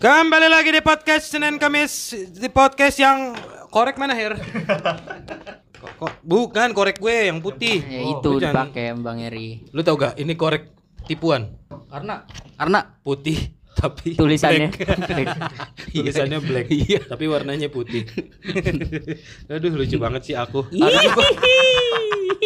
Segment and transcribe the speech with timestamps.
[0.00, 3.36] Kembali lagi di podcast Senin Kamis di podcast yang
[3.68, 4.40] korek mana Her?
[5.84, 7.84] Ko- ko- bukan korek gue yang putih.
[7.84, 9.68] Ya Oh, itu dipakai Bang Eri.
[9.76, 10.72] Lu tau gak ini korek
[11.04, 11.52] tipuan
[11.92, 12.24] Karena
[12.56, 15.28] karena putih tapi tulisannya black.
[15.94, 16.66] tulisannya black
[17.10, 18.06] tapi warnanya putih.
[19.52, 20.66] Aduh lucu banget sih aku.
[20.70, 21.22] Ada juga,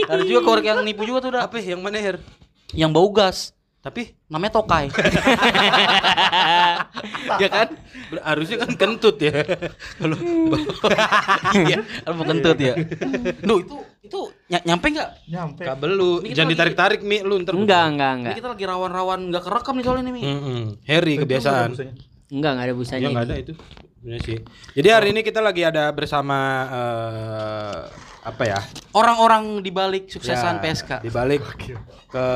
[0.08, 1.42] ada juga korek yang nipu juga tuh dah.
[1.44, 2.16] Apa yang mana Her?
[2.72, 3.57] Yang bau gas.
[3.78, 4.90] Tapi Namanya tokai.
[7.38, 7.68] ya kan?
[8.20, 9.44] harusnya kan kentut ya.
[10.00, 10.16] Kalau
[11.54, 11.84] Iya.
[12.02, 12.74] Apa kentut ya?
[13.38, 15.10] Duh itu itu ny- nyampe nggak?
[15.28, 15.62] Nyampe.
[15.62, 17.52] kabel lu jangan ditarik-tarik Mi lu ntar.
[17.52, 18.34] enggak enggak Ini enggak.
[18.36, 20.22] kita lagi rawan-rawan nggak kerekam nih soalnya nih Mi.
[20.22, 20.60] Mm-mm.
[20.84, 21.70] Harry kebiasaan.
[22.28, 23.02] Enggak enggak ada busanya.
[23.02, 23.52] Ya nggak ada itu.
[23.98, 24.38] Bener sih.
[24.72, 27.78] Jadi hari ini kita lagi ada bersama eh,
[28.28, 28.58] apa ya?
[28.90, 30.90] Orang-orang di balik suksesan Ya, PSK.
[31.00, 31.42] Di balik
[32.06, 32.26] ke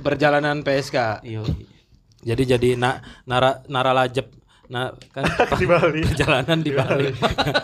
[0.00, 1.22] perjalanan PSK.
[1.22, 1.42] Iya.
[2.22, 4.26] Jadi jadi na, nara naralajep
[4.70, 5.26] nah kan
[5.58, 6.06] Di Bali.
[6.06, 7.14] perjalanan di balik.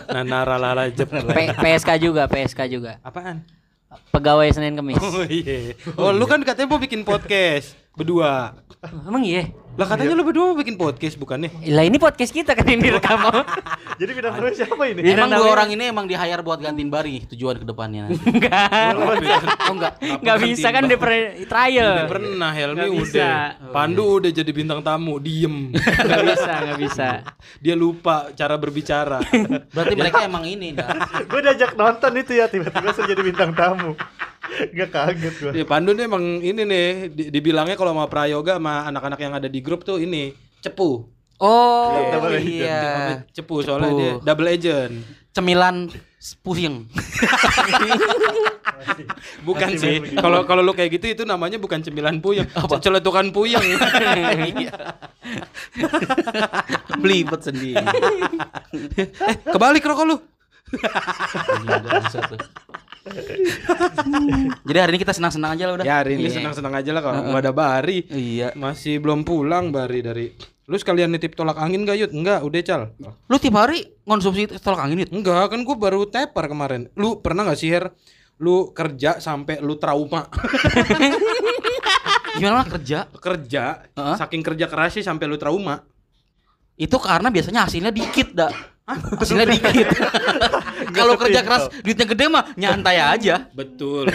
[0.07, 1.07] nah naralajep.
[1.07, 2.99] P- PSK juga, PSK juga.
[2.99, 3.47] Apaan?
[4.11, 4.99] Pegawai Senin Kamis.
[4.99, 5.71] Oh iya.
[5.95, 8.53] Oh lu kan katanya mau bikin podcast berdua.
[9.09, 9.49] Emang iya?
[9.77, 11.53] Lah katanya lu berdua mau bikin podcast bukannya?
[11.69, 13.21] Lah ini podcast kita kan yang direkam.
[14.01, 15.05] Jadi bintang tamu siapa ini?
[15.05, 15.13] Iya.
[15.21, 18.09] Emang dua orang ini emang di hire buat gantiin Bari tujuan ke depannya.
[18.33, 18.97] Enggak.
[18.97, 19.13] oh
[19.77, 19.93] enggak.
[20.01, 21.93] Enggak bisa kan pernah trial.
[21.93, 22.97] Udah pernah Helmi udah.
[23.05, 23.27] bisa.
[23.69, 25.69] Pandu udah jadi bintang tamu, diem.
[26.05, 27.07] Enggak bisa, enggak bisa.
[27.61, 29.21] Dia lupa cara berbicara.
[29.69, 30.89] Berarti mereka emang ini dah.
[31.21, 33.93] gue diajak nonton itu ya tiba-tiba saya jadi bintang tamu.
[34.73, 35.51] Gak kaget gue.
[35.53, 39.45] Ya, Pandu nih emang ini nih di- dibilangnya kalau sama prayoga sama anak-anak yang ada
[39.45, 41.05] di grup tuh ini cepu.
[41.37, 43.21] Oh Double iya.
[43.29, 43.99] Cepu soalnya Cepu.
[43.99, 44.93] dia double agent.
[45.29, 45.85] Cemilan
[46.41, 46.75] pusing.
[49.43, 49.95] Bukan Masih sih.
[49.99, 50.17] begitu.
[50.17, 52.45] Kalau kalau lu kayak gitu itu namanya bukan cemilan puyeng,
[52.79, 53.61] celetukan puyeng.
[53.61, 54.73] Iya.
[57.01, 57.83] Belibet sendiri.
[58.97, 59.07] eh,
[59.45, 60.17] kebalik rokok lu.
[64.63, 65.85] Jadi hari ini kita senang-senang aja lah udah.
[65.85, 66.39] Ya hari ini Iya.
[66.39, 67.99] senang-senang aja lah kalau nggak ada Bari.
[68.07, 68.47] Iya.
[68.53, 70.27] Masih belum pulang Bari dari
[70.67, 72.11] Lu sekalian nitip tolak angin gak Yud?
[72.11, 75.15] Enggak, udah Cal Lu tiap hari konsumsi tolak angin itu?
[75.15, 77.95] Enggak, kan gue baru tepar kemarin Lu pernah gak sih Her?
[78.37, 80.27] Lu kerja sampai lu trauma
[82.37, 83.07] Gimana kerja?
[83.09, 83.63] Kerja,
[83.95, 84.15] Heeh.
[84.19, 85.81] saking kerja kerasnya sampai lu trauma
[86.77, 88.53] Itu karena biasanya hasilnya dikit dah.
[88.87, 89.87] Hasilnya dikit.
[90.97, 93.49] Kalau kerja keras duitnya gede mah nyantai aja.
[93.51, 94.07] Betul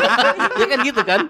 [0.60, 1.20] ya kan gitu kan?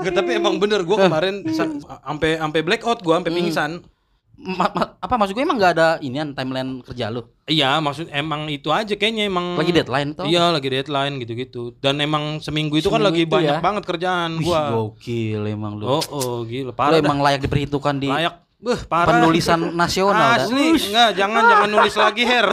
[0.00, 1.70] Enggak, tapi emang bener gue kemarin sa-
[2.02, 3.72] sampai sampai blackout gue sampai pingsan
[4.34, 7.22] Ma- ma- apa maksud gue emang gak ada inian timeline kerja lu?
[7.46, 10.26] Iya, maksud emang itu aja kayaknya emang Lagi deadline tuh?
[10.26, 11.78] Iya, lagi deadline gitu-gitu.
[11.78, 13.62] Dan emang seminggu itu kan Seminggu lagi itu banyak ya?
[13.62, 14.90] banget kerjaan Wih, gua.
[14.90, 15.86] gokil emang lu.
[15.86, 16.98] Oh, oh, gila lu parah.
[16.98, 17.06] dah.
[17.06, 18.42] emang layak diperhitungkan di layak.
[18.64, 19.20] Beuh, parah.
[19.20, 20.48] penulisan nasional dah.
[20.48, 22.48] Asli, enggak, jangan jangan nulis lagi, Her.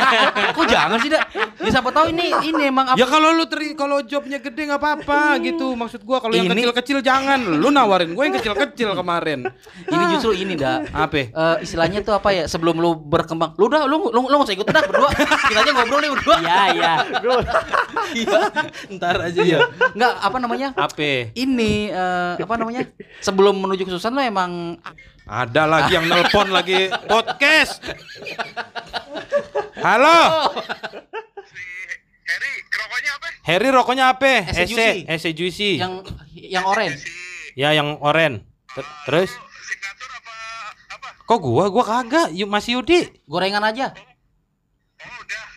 [0.58, 1.22] Kok jangan sih dah?
[1.62, 2.98] Ya siapa tahu ini ini emang apa?
[2.98, 5.78] ya kalau lu teri kalau jobnya gede nggak apa-apa gitu.
[5.78, 7.38] Maksud gua kalau yang kecil-kecil jangan.
[7.46, 9.46] Lu nawarin gue yang kecil-kecil kemarin.
[9.86, 10.82] Ini justru ini dah.
[10.90, 11.30] Apa?
[11.30, 12.50] Eh, istilahnya tuh apa ya?
[12.50, 15.14] Sebelum lu berkembang, lu udah lu lu, lu gak usah ikut dah berdua.
[15.14, 16.36] Kita aja ngobrol nih berdua.
[16.42, 16.92] Iya, iya.
[18.12, 18.40] Iya.
[18.92, 19.58] Ntar aja ya.
[19.96, 20.68] Enggak, apa namanya?
[20.76, 21.32] Apa?
[21.32, 22.84] Ini eh, apa namanya?
[23.22, 24.76] Sebelum menuju kesuksesan lu emang
[25.22, 27.78] Ada lagi yang nelpon lagi podcast.
[29.78, 30.50] Halo.
[33.42, 34.46] Harry rokoknya apa?
[34.50, 34.98] Ese Juicy.
[35.06, 35.70] Ese Juicy.
[35.78, 36.02] yang
[36.34, 37.06] yang orange.
[37.54, 38.42] Ya yang oren.
[38.70, 39.30] Ter- Terus?
[41.26, 41.70] Kok gua?
[41.70, 42.34] Gua kagak.
[42.34, 43.06] Yuk Mas Yudi.
[43.26, 43.94] Gorengan aja.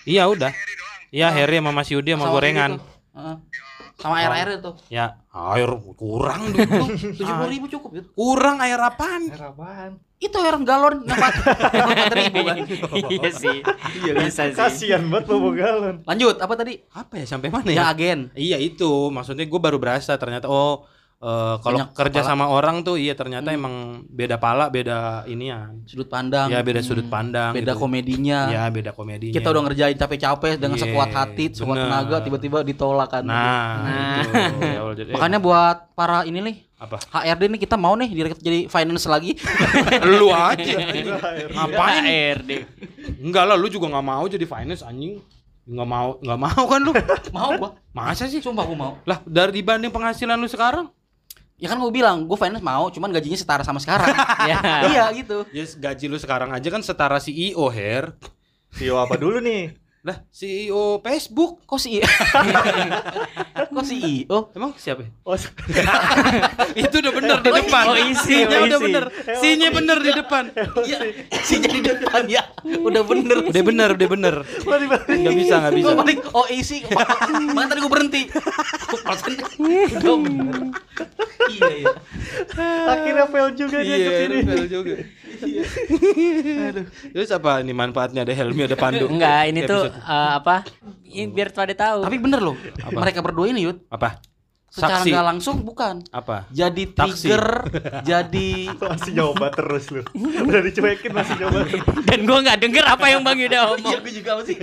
[0.06, 0.54] Iya udah.
[1.10, 2.78] Iya Harry sama Mas Yudi sama gorengan.
[3.18, 3.38] Heeh.
[3.96, 4.72] Sama air-air itu.
[4.92, 6.52] Ya air kurang.
[7.20, 8.08] Tujuh puluh ribu cukup gitu.
[8.12, 9.32] Kurang air apaan?
[9.32, 9.92] Apaan?
[10.20, 11.34] Itu air galon empat
[12.12, 12.58] ribu kan.
[13.12, 13.58] Iya sih.
[14.16, 14.56] Bisa sih.
[14.56, 15.96] Kasian banget bawa galon.
[16.04, 16.80] Lanjut apa tadi?
[16.92, 17.94] Apa ya sampai mana Yang ya?
[17.96, 18.20] agen.
[18.36, 20.88] Iya itu, maksudnya gue baru berasa ternyata oh
[21.26, 22.30] eh, kalau kerja kepala.
[22.30, 25.82] sama orang tuh iya ternyata emang beda pala, beda inian.
[25.90, 26.54] Sudut pandang.
[26.54, 27.58] Ya beda sudut pandang.
[27.58, 27.82] Beda gitu.
[27.82, 28.54] komedinya.
[28.54, 29.34] Ya beda komedinya.
[29.34, 31.86] Kita udah ngerjain capek-capek dengan Iya, sekuat hati, sekuat bener.
[31.90, 33.24] tenaga, tiba-tiba ditolak kan.
[33.26, 35.02] Nah, itu.
[35.02, 37.00] Ya Makanya buat para ini nih, apa?
[37.10, 39.34] HRD nih kita mau nih direkrut jadi finance lagi.
[40.20, 40.76] lu aja.
[41.56, 42.04] Ngapain?
[42.04, 42.52] HRD.
[43.24, 45.24] Enggak lah, lu juga nggak mau jadi finance anjing.
[45.66, 46.94] Nggak mau, nggak mau kan lu?
[47.38, 47.70] mau gua.
[47.90, 48.44] Masa sih?
[48.44, 48.94] Sumpah gua mau.
[49.08, 50.92] Lah, dari dibanding penghasilan lu sekarang?
[51.56, 54.12] Ya kan gua bilang, gua finance mau, cuman gajinya setara sama sekarang.
[54.46, 54.60] Ya.
[54.92, 55.42] iya gitu.
[55.50, 58.14] Ya gaji lu sekarang aja kan setara CEO, Her.
[58.76, 59.85] Sio apa dulu nih?
[60.06, 61.66] Lah, CEO Facebook.
[61.66, 61.98] Kok si
[63.74, 64.54] Kok si CEO?
[64.54, 65.02] Emang siapa?
[65.02, 65.10] ya?
[65.26, 65.34] Oh,
[66.86, 67.84] Itu udah bener di depan.
[67.90, 68.86] oh, isi, Sinya oh, udah isi.
[68.86, 69.04] bener.
[69.42, 70.44] Sinya bener di depan.
[70.86, 71.00] Iya,
[71.42, 72.46] si jadi depan ya.
[72.62, 73.50] Udah bener.
[73.50, 74.36] Udah bener, udah bener.
[75.10, 75.92] Enggak bisa, enggak bisa.
[75.98, 76.86] Balik oh isi.
[76.86, 78.22] Makanya tadi gue berhenti.
[79.02, 79.34] Perasaan
[79.98, 80.56] udah bener.
[81.50, 81.94] Iya iya.
[82.94, 84.38] Akhirnya fail juga dia Iya, ke sini.
[84.46, 84.96] fail juga.
[87.12, 89.06] Terus apa ini manfaatnya ada Helmi ada Pandu?
[89.10, 90.68] Enggak, ini tuh Eh, apa?
[91.04, 92.04] Ini biar pada tahu.
[92.04, 92.56] Tapi bener loh.
[92.86, 93.80] Mereka berdua ini Yud.
[93.88, 94.20] apa?
[94.68, 95.16] Secara Saksi.
[95.16, 96.04] nggak langsung bukan.
[96.12, 96.52] Apa?
[96.52, 97.32] Jadi Taksi.
[97.32, 97.46] trigger,
[98.04, 98.50] jadi
[98.92, 100.04] Masih nyoba terus lu.
[100.44, 101.80] Udah dicuekin masih nyoba terus.
[102.12, 103.94] Dan gua nggak denger apa yang Bang Yuda Iya, omong.
[104.04, 104.58] gue juga sih.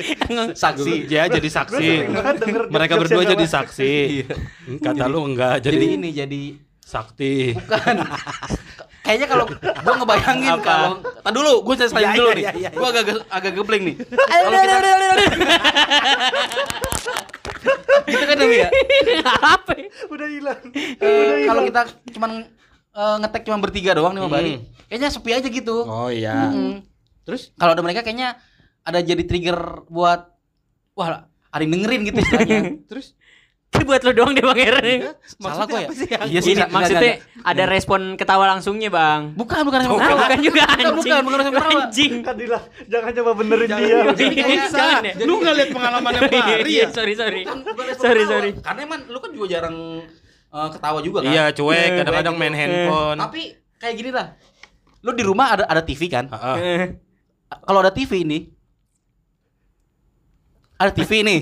[0.52, 1.08] Saksi.
[1.08, 1.88] Ya jadi Gue saksi.
[2.76, 3.92] Mereka berdua jadi saksi.
[4.84, 6.42] Kata lu enggak Jadi jadi ini jadi
[6.84, 7.56] sakti.
[7.56, 7.96] bukan.
[9.02, 9.44] Kayaknya kalau
[9.82, 12.44] gua ngebayangin kalau Tadi dulu gue selesai Ya, dulu ya, nih.
[12.44, 13.94] ya, ya, Gua agak agak gebling nih.
[13.98, 14.74] Kalau kita
[18.04, 18.68] gitu kan Dewi ya.
[19.48, 19.72] apa?
[20.08, 20.60] Udah hilang.
[20.98, 21.80] Eh, Kalau kita
[22.12, 22.30] cuman
[22.92, 24.36] eh, ngetek cuma bertiga doang nih sama Hmm.
[24.36, 24.54] Bali.
[24.86, 25.76] Kayaknya sepi aja gitu.
[25.82, 26.52] Oh iya.
[27.24, 28.36] Terus Kalau ada mereka kayaknya
[28.82, 30.26] ada jadi trigger buat
[30.92, 31.08] wah
[31.48, 32.60] ada yang dengerin gitu istilahnya.
[32.90, 33.14] terus
[33.72, 34.84] Itu buat lo doang deh Bang Heran.
[35.24, 35.88] Salah gue ya?
[35.88, 36.06] apa sih?
[36.28, 39.32] Iya Ini maksudnya nggak- ada respon ketawa langsungnya, Bang.
[39.32, 40.94] bukan bukan Oh, bukan juga Bukan, anjing.
[40.94, 41.80] bukan, bukan respon ketawa.
[41.82, 42.12] anjing.
[42.20, 43.96] Kan Dilah, jangan coba benerin dia.
[44.14, 45.14] Iya, jangan ya.
[45.22, 46.22] Lu nggak lihat pengalaman yang
[46.62, 46.86] Iya, ya?
[46.90, 47.42] sorry, sorry.
[47.42, 48.32] Bukan, bukan respon Sorry, ketawa.
[48.34, 48.50] sorry.
[48.58, 49.76] Karena emang lu kan juga jarang
[50.52, 51.32] eh, ketawa juga kan.
[51.32, 53.18] Iya, cuek, kadang-kadang main handphone.
[53.18, 53.42] Tapi
[53.76, 54.26] kayak gini lah.
[55.00, 56.28] Lu di rumah ada ada TV kan?
[56.28, 56.56] Heeh.
[56.62, 56.86] Eh,
[57.58, 58.38] Kalau ada TV ini
[60.82, 61.38] ada TV nih.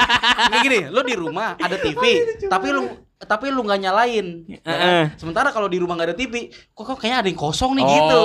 [0.50, 2.02] Kayak gini, lu di rumah ada TV,
[2.46, 2.82] tapi lu
[3.24, 4.26] tapi lu nggak nyalain.
[4.44, 4.68] ya kan?
[4.76, 5.04] Heeh.
[5.16, 7.88] Sementara kalau di rumah gak ada TV, kok, kok kayaknya ada yang kosong nih Oh,
[7.88, 8.22] gitu.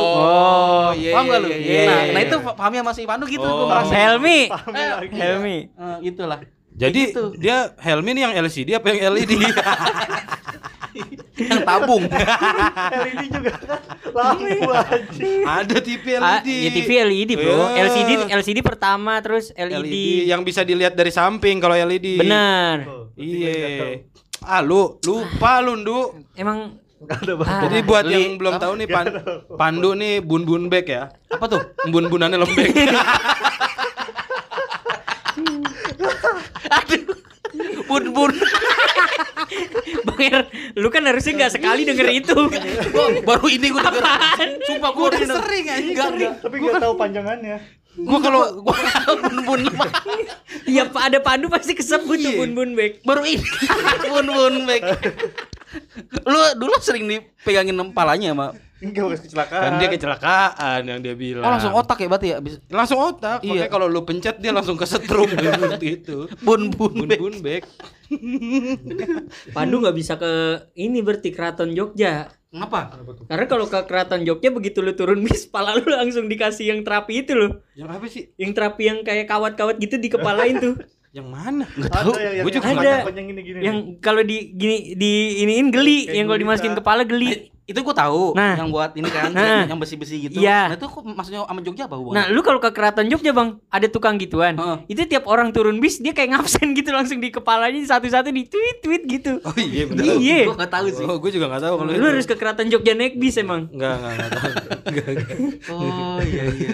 [0.99, 1.47] iya, Paham iya, gak lu?
[1.47, 2.27] iya, iya, nah, iya, nah iya.
[2.27, 3.63] itu pahamnya masih Pandu gitu Oh.
[3.63, 3.93] gua merasa.
[3.95, 4.39] Helmi.
[4.51, 5.15] Pahami lagi.
[5.15, 5.57] Helmi.
[5.71, 6.39] Eh, itulah.
[6.75, 7.23] Jadi gitu.
[7.39, 9.31] dia Helmi nih yang LCD apa yang LED?
[11.39, 12.03] Yang tabung.
[12.99, 15.43] LED juga kan lampu anjing.
[15.43, 16.49] Ada TV Ah, LED.
[16.49, 17.53] ya TV LED, Bro.
[17.53, 17.81] Iya.
[17.85, 19.79] LCD LCD pertama terus LED.
[19.79, 19.95] LED
[20.27, 22.19] yang bisa dilihat dari samping kalau LED.
[22.19, 22.75] Benar.
[22.85, 23.07] Oh.
[23.15, 24.03] Iya.
[24.39, 25.99] Ah lu lupa lu Ndu.
[26.33, 27.47] Emang ada bang.
[27.47, 27.61] Ah.
[27.63, 28.13] Jadi buat beli.
[28.13, 29.05] yang belum tahu nih Pan,
[29.55, 31.03] Pandu nih bun-bun bag ya.
[31.29, 31.61] Apa tuh?
[31.85, 32.75] Bun-bunannya lembek.
[36.69, 37.15] Aduh.
[37.85, 38.33] Bun-bun.
[40.05, 40.43] Bang Er,
[40.77, 42.35] lu kan harusnya nggak sekali denger itu.
[42.91, 44.05] Gua baru ini gua denger.
[44.63, 45.95] Sumpah gua udah sering anjing.
[45.95, 46.33] Enggak, enggak.
[46.41, 47.57] Tapi nggak tahu panjangannya.
[47.99, 48.75] Gua kalau Gua
[49.17, 49.61] bun-bun
[50.69, 52.39] Iya, Pak ada pandu pasti kesebut tuh Iya.
[52.45, 53.01] bun-bun back.
[53.01, 53.41] baru ini
[54.13, 54.83] bun-bun back.
[56.25, 58.47] Lu dulu sering dipegangin kepalanya sama
[58.79, 59.61] Enggak bekas kecelakaan.
[59.63, 61.43] kan dia kecelakaan yang dia bilang.
[61.43, 63.43] Oh langsung otak ya berarti ya abis Langsung otak.
[63.43, 63.67] Iya.
[63.67, 65.27] Makanya kalau lu pencet dia langsung kesetrum
[65.83, 66.31] gitu.
[66.47, 67.19] bun-bun back.
[67.19, 67.63] Bun-bun bag.
[69.55, 70.31] Pandu nggak bisa ke
[70.79, 72.31] ini berarti keraton Jogja.
[72.49, 72.97] Kenapa?
[73.29, 77.21] Karena kalau ke keraton Jogja begitu lu turun bis, pala lu langsung dikasih yang terapi
[77.21, 77.61] itu loh.
[77.77, 78.23] Yang apa sih?
[78.39, 80.75] Yang terapi yang kayak kawat-kawat gitu di kepalain tuh.
[81.09, 81.65] Yang mana?
[81.65, 82.93] Ada yang, yang, Gua juga yang ada.
[83.01, 83.17] ada.
[83.17, 83.59] yang gini-gini.
[83.65, 87.49] yang kalau di gini di iniin geli, Kayak yang kalau dimasukin kepala geli.
[87.69, 88.57] Itu gua tahu Nah.
[88.57, 89.63] yang buat ini kan Nah.
[89.63, 90.41] yang besi-besi gitu.
[90.41, 90.73] Iya.
[90.73, 92.33] Nah itu kok maksudnya sama Jogja apa Nah, hubungannya?
[92.33, 94.57] lu kalau ke keraton Jogja, Bang, ada tukang gituan.
[94.57, 94.77] Heeh.
[94.89, 99.03] Itu tiap orang turun bis dia kayak ngabsen gitu langsung di kepalanya satu-satu di tweet-tweet
[99.07, 99.31] gitu.
[99.41, 100.03] Oh iya benar.
[100.09, 100.39] Iya.
[100.45, 101.05] Gua enggak tahu sih.
[101.05, 103.69] Oh, gue juga gak tahu kalau Lu harus ke keraton Jogja naik bis emang.
[103.69, 104.51] Enggak, enggak, enggak tahu.
[104.83, 105.37] Enggak, enggak.
[105.69, 106.71] Oh iya iya.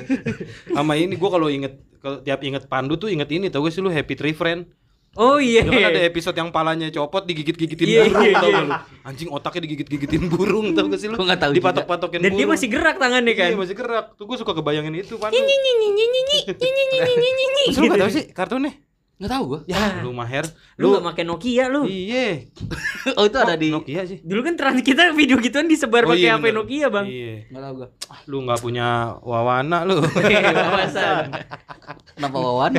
[0.70, 3.82] Sama ini gue kalau inget kalau tiap inget Pandu tuh inget ini tau gak sih
[3.82, 4.64] lu Happy Tree Friend?
[5.16, 5.64] Oh iya.
[5.64, 5.72] Yeah.
[5.72, 8.64] kan ada episode yang palanya copot digigit-gigitin yeah, burung yeah, tahu yeah.
[8.68, 8.76] lu.
[9.08, 11.16] Anjing otaknya digigit-gigitin burung tau gak sih lu?
[11.16, 11.56] Gua tahu.
[11.56, 12.36] Dipatok-patokin burung.
[12.36, 13.50] Dan dia masih gerak tangannya kan?
[13.56, 14.06] Iya, masih gerak.
[14.20, 15.32] Tuh gua suka kebayangin itu, Pan.
[15.32, 17.64] Nyinyi nyinyi nyinyi nyinyi nyinyi nyinyi nyinyi.
[17.72, 18.74] Terus lu gak tahu sih kartunnya?
[19.16, 19.60] Enggak tahu gua.
[19.64, 20.44] Ya, lu Maher.
[20.76, 21.88] Lu gak pakai Nokia lu.
[21.88, 22.44] Iya.
[23.22, 24.18] Oh itu ada di Nokia sih.
[24.26, 26.50] Dulu kan trans kita video gituan disebar Oh, pakai iya, HP.
[26.52, 27.06] Nokia, Bang.
[27.08, 27.48] Iya.
[27.48, 27.88] Enggak tahu gua.
[28.12, 28.88] Ah, lu nggak punya
[29.22, 30.02] wawana lu.
[30.66, 31.24] Wawasan.
[32.18, 32.72] Kenapa Wawan?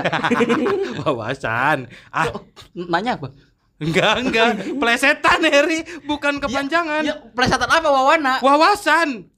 [1.07, 1.79] Wawasan.
[2.11, 2.27] Ah,
[2.75, 3.33] Nanya apa?
[3.77, 4.51] enggak enggak.
[4.81, 7.05] Plesetan Heri, bukan kepanjangan.
[7.05, 8.41] Ya, plesetan apa Wawana?
[8.43, 9.31] Wawasan.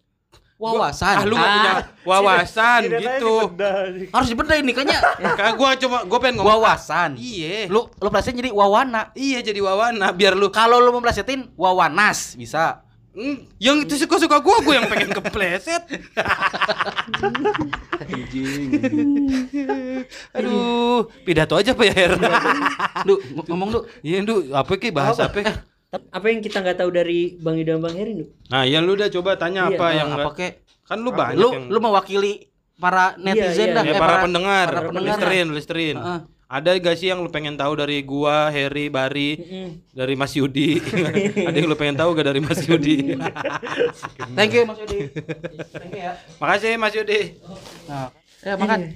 [0.58, 1.14] Wawasan.
[1.14, 1.54] Ah, lu nggak Ah.
[1.54, 1.72] punya
[2.02, 3.34] wawasan Tidak gitu.
[4.10, 4.98] Harus dibedain nih kayaknya.
[5.32, 7.10] Kayak gua cuma gua pengen ngomong Wawasan.
[7.14, 7.70] Iya.
[7.70, 9.14] Lu lu plesetin jadi Wawana.
[9.14, 12.82] Iya jadi wawana biar lu Kalau lu mau plesetin Wawanas bisa.
[13.14, 15.82] Hmm, yang itu suka-suka gua gua yang pengen kepleset.
[20.32, 22.14] Aduh, pidato aja Pak ya.
[23.02, 23.80] Lu ng- ngomong lu.
[24.00, 25.66] Iya, Ndu, apa ki bahasa apa?
[25.88, 28.28] Apa yang kita nggak tahu dari Bang Yuda dan Bang Heri, Nuk?
[28.46, 30.52] Nah, iya lu udah coba tanya Iya, apa Eh, yang apa kek?
[30.84, 32.44] Kan lu banyak Lu yang lu mewakili
[32.76, 33.76] para netizen iya.
[33.80, 35.96] dah Ya, eh, para pendengar, para pendengar listerin, listerin.
[35.96, 36.20] Heeh.
[36.46, 39.70] Ada gak sih yang lu pengen tahu dari gua, Heri, Bari, Mm.
[39.92, 40.80] dari Mas Yudi?
[41.48, 43.16] Ada yang lu pengen tahu gak dari Mas Yudi?
[44.36, 45.08] thank you Mas Yudi
[45.72, 47.20] thank you ya Makasih Mas Yudi.
[47.84, 48.92] nah, ya makan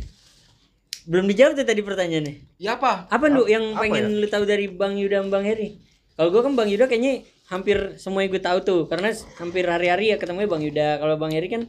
[1.03, 2.35] Belum dijawab tuh tadi pertanyaannya.
[2.57, 5.77] ya apa Apa lu yang apa pengen lu tahu dari Bang Yuda Bang Heri?
[6.23, 10.17] Kalau gua kan Bang Yuda kayaknya hampir semuanya gue tahu tuh karena hampir hari-hari ya
[10.17, 11.03] ketemu Bang Yuda.
[11.03, 11.67] Kalau Bang Heri kan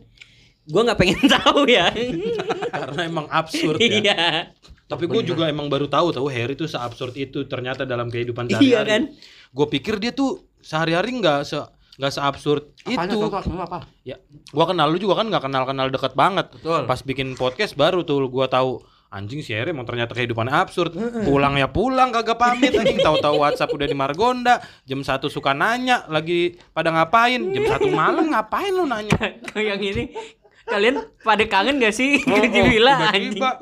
[0.69, 1.89] gua nggak pengen tahu ya.
[2.77, 3.89] Karena emang absurd ya.
[3.89, 4.21] Iya.
[4.85, 8.61] Tapi gue juga emang baru tahu tahu Harry tuh seabsurd itu ternyata dalam kehidupan Iya
[8.61, 8.89] sehari-hari.
[8.93, 9.01] kan?
[9.49, 11.57] Gue pikir dia tuh sehari-hari nggak se
[11.93, 13.17] nggak seabsurd Apanya, itu.
[13.17, 14.17] contoh, contoh apa Ya,
[14.49, 16.45] gua kenal lu juga kan nggak kenal-kenal deket banget.
[16.53, 16.85] Betul.
[16.85, 20.97] Pas bikin podcast baru tuh gua tahu anjing si Harry emang ternyata kehidupannya absurd.
[21.21, 24.57] Pulang ya pulang kagak pamit anjing tahu-tahu WhatsApp udah di Margonda,
[24.89, 27.53] jam satu suka nanya lagi pada ngapain?
[27.53, 29.37] Jam satu malam ngapain lu nanya?
[29.53, 30.09] yang ini
[30.65, 33.59] kalian pada kangen gak sih Oh, oh, tiba-tiba.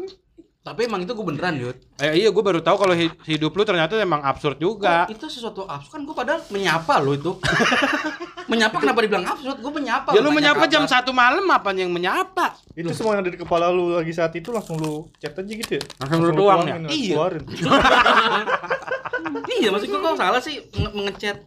[0.62, 3.62] Tapi emang itu gue beneran Yud Eh, iya gue baru tahu kalau hi- hidup lu
[3.62, 5.06] ternyata emang absurd juga.
[5.08, 7.32] itu sesuatu absurd kan gue padahal menyapa lo itu
[8.51, 12.53] menyapa kenapa dibilang absurd gue menyapa Ya lu menyapa jam satu malam apa yang menyapa?
[12.72, 15.72] Itu semua yang ada di kepala lu lagi saat itu langsung lu chat aja gitu
[15.72, 15.84] ya.
[15.98, 16.75] Langsung lu tuang ya?
[16.88, 17.15] Iya.
[19.51, 21.38] iya maksud gue kok salah sih nge- mengechat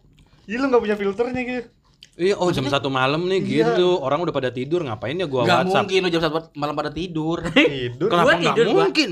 [0.43, 1.69] Iya lu gak punya filternya gitu.
[2.15, 3.97] Iya, oh jam satu malam nih gitu.
[3.97, 5.83] Orang udah pada tidur ngapain ya gua Gak WhatsApp?
[5.83, 8.07] mungkin lo jam satu malam pada tidur Tidur.
[8.07, 8.83] Kenapa Gua tidur, gua.
[8.83, 9.09] mungkin?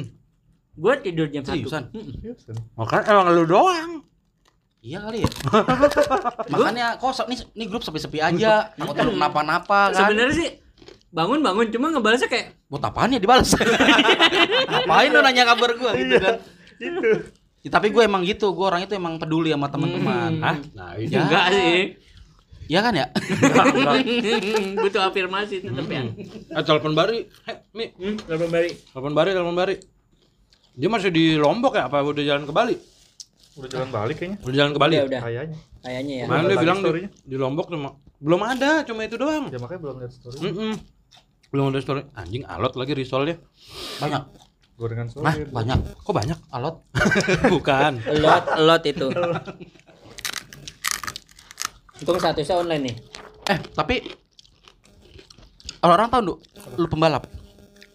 [0.74, 1.52] Gua tidur jam satu.
[1.54, 2.56] seriusan Seriusan.
[2.74, 3.92] Makanya emang lu doang.
[4.80, 5.30] iya kali ya
[6.52, 10.50] makanya kok se- nih nih grup sepi-sepi aja takut lu kenapa-napa kan Sebenarnya sih
[11.08, 13.56] bangun bangun cuma ngebalasnya kayak buat apaan ya dibalas
[14.70, 16.36] ngapain lo nanya kabar gue gitu kan
[16.76, 17.00] Itu.
[17.64, 20.44] Ya, tapi gue emang gitu gue orang itu emang peduli sama teman-teman Hmm.
[20.44, 20.56] Hah?
[20.76, 21.22] Nah, ini Ya.
[21.24, 21.80] enggak sih.
[22.65, 23.05] Iya kan ya
[24.79, 26.03] Butuh afirmasi tetap ya.
[26.50, 27.27] Eh, telepon Bari.
[27.43, 28.70] Heh, Mi, Hmm, telepon Bari.
[28.72, 29.75] telepon Bari, telepon Bari.
[30.74, 31.86] Dia masih di Lombok ya?
[31.86, 32.75] Apa udah jalan ke Bali?
[33.53, 34.38] Udah jalan balik kayaknya.
[34.41, 34.93] Udah jalan ke Bali.
[34.93, 35.05] Udah, ya?
[35.05, 35.22] udah.
[35.22, 35.58] Kayaknya.
[35.79, 36.25] Kayaknya ya.
[36.25, 36.89] Kemarin dia bilang di,
[37.24, 39.51] di Lombok cuma belum ada, cuma itu doang.
[39.51, 40.38] Ya makanya belum lihat story.
[40.41, 40.74] Mm-mm.
[41.51, 42.01] Belum ada story.
[42.15, 43.38] Anjing alot lagi risolnya.
[44.00, 44.24] banyak
[44.74, 45.22] Gorengan story.
[45.22, 46.38] nah banyak Kok banyak?
[46.50, 46.75] alot
[47.53, 47.93] Bukan.
[48.17, 49.08] Lot lot itu.
[52.00, 52.96] Untung statusnya online nih.
[53.46, 53.96] eh tapi
[55.80, 56.38] orang-orang tahu Nduk,
[56.78, 57.28] lu pembalap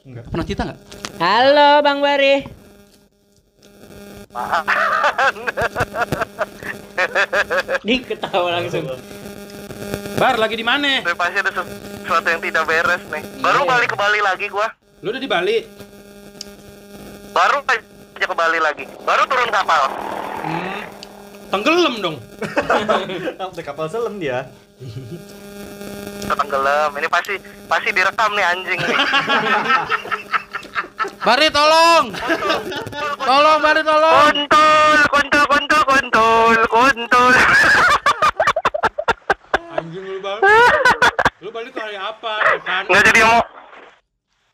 [0.05, 0.29] Enggak.
[0.29, 0.81] pernah cerita nggak
[1.19, 2.35] Halo Bang Bari.
[7.81, 8.85] Nih ketawa langsung.
[10.19, 11.01] Bar lagi di mana?
[11.07, 13.23] Pasti ada sesuatu yang tidak beres nih.
[13.39, 13.69] Baru Iya.
[13.69, 14.67] balik ke Bali lagi gua.
[15.01, 15.57] Lu udah di Bali?
[17.31, 17.81] Baru aja
[18.27, 18.85] ke Bali lagi.
[19.01, 19.83] Baru turun kapal.
[20.43, 20.83] Hmm.
[21.49, 22.17] Tenggelam dong.
[23.41, 24.53] Sampai kapal selam dia.
[26.29, 26.91] Tenggelam.
[26.93, 28.99] Ini pasti pasti direkam nih anjing nih.
[31.19, 32.11] Bari tolong
[33.23, 37.33] tolong Bari tolong Kontul, kontul, kontul, kontul, kontul.
[39.79, 40.43] Anjing lu Bali.
[41.39, 42.35] Lu balik ke hari apa?
[42.67, 42.83] Kan?
[42.91, 43.41] Nggak jadi mau.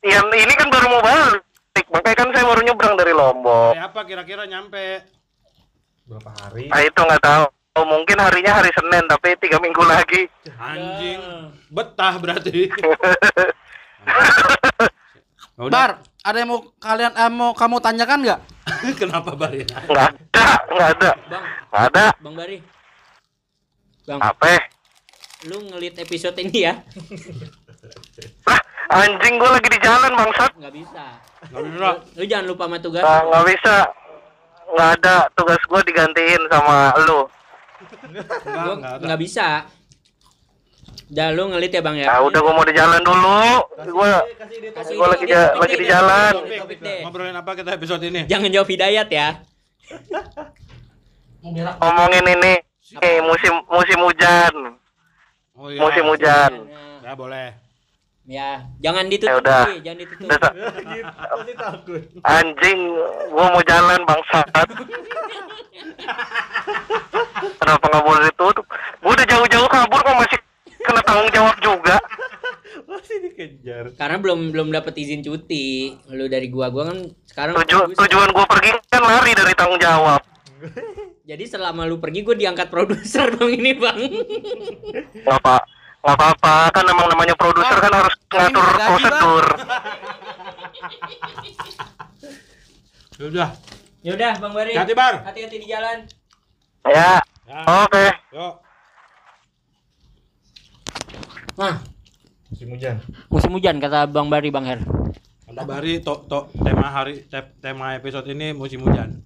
[0.05, 1.43] Ya ini kan baru mau balik.
[1.89, 3.73] Makanya kan saya baru nyebrang dari Lombok.
[3.73, 5.01] Hari apa kira-kira nyampe?
[6.05, 6.69] Berapa hari?
[6.69, 7.45] Nah itu nggak tahu.
[7.75, 10.31] Oh, mungkin harinya hari Senin tapi tiga minggu lagi.
[10.61, 11.21] Anjing.
[11.73, 12.71] Betah berarti.
[15.55, 15.71] Udah.
[15.71, 15.91] Bar
[16.25, 18.41] ada yang mau kalian eh, mau kamu tanyakan nggak
[19.01, 19.67] Kenapa Bar ya?
[19.87, 22.07] Nggak ada, nggak ada, Bang, nggak ada.
[22.21, 22.59] Bang Bari.
[24.05, 24.61] Bang, Apa?
[25.45, 26.81] lu ngelit episode ini ya?
[28.49, 30.57] Lah, anjing gua lagi di jalan bangsat.
[30.57, 31.05] Nggak bisa.
[31.53, 31.89] Nggak bisa.
[32.17, 33.05] Lu jangan lupa sama tugas.
[33.05, 33.77] Nggak bisa.
[34.75, 37.21] Nggak ada tugas gua digantiin sama lu.
[38.11, 39.04] Enggak, Gua enggak ada.
[39.07, 39.49] nggak bisa.
[41.04, 42.07] Udah lu ngelit ya Bang ya?
[42.11, 43.38] Nah, udah gua mau di jalan dulu.
[43.95, 44.11] Gua
[44.75, 46.33] Kasih gua lagi topik lagi deh, di jalan.
[47.07, 48.26] Ngobrolin apa kita episode ini?
[48.26, 49.28] Jangan jawab hidayat ya.
[51.78, 52.52] ngomongin ini
[53.04, 54.54] eh, musim musim hujan.
[55.54, 55.78] Oh iya.
[55.78, 56.52] Musim hujan.
[57.04, 57.63] Ya boleh.
[58.25, 59.37] Ya, jangan ditutup.
[59.37, 59.62] Ya udah.
[59.69, 60.28] Pi, jangan ditutup.
[60.33, 62.02] Pasti takut.
[62.25, 62.81] anjing,
[63.28, 64.49] gua mau jalan bangsat.
[67.61, 68.64] Kenapa nggak boleh ditutup?
[69.04, 70.38] Gua udah jauh-jauh kabur kok masih
[70.81, 71.97] kena tanggung jawab juga.
[72.88, 73.85] Pasti dikejar.
[73.93, 75.93] Karena belum belum dapat izin cuti.
[76.09, 80.25] Lu dari gua, gua kan sekarang Tuju, tujuan gua pergi kan lari dari tanggung jawab.
[81.28, 84.00] Jadi selama lu pergi gua diangkat produser dong ini, Bang.
[85.28, 89.45] Apa nggak apa-apa kan emang namanya produser kan harus ngatur prosedur.
[93.15, 93.51] Ya Udah.
[94.03, 94.75] Yaudah, Bang Bari.
[94.75, 95.23] Hati Bar.
[95.23, 96.03] Hati-hati di jalan.
[96.85, 97.61] Ya, Ya.
[97.87, 98.05] oke.
[98.35, 98.55] Yuk.
[101.55, 101.75] Nah,
[102.51, 102.97] Musim hujan.
[103.31, 104.83] musim hujan kata Bang Bari, Bang Her.
[105.55, 109.23] Bari to, to tema hari te- tema episode ini musim hujan.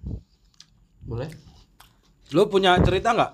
[1.03, 1.33] Boleh?
[2.31, 3.33] Lu punya cerita nggak?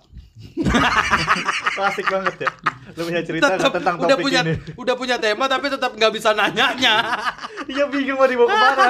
[1.74, 2.50] Klasik banget ya.
[2.94, 4.54] Lu punya cerita nggak Tetep tentang udah topik punya ini?
[4.78, 6.94] udah punya tema tapi tetap nggak bisa nanyanya.
[7.72, 8.86] Iya bingung mau dibawa ke mana.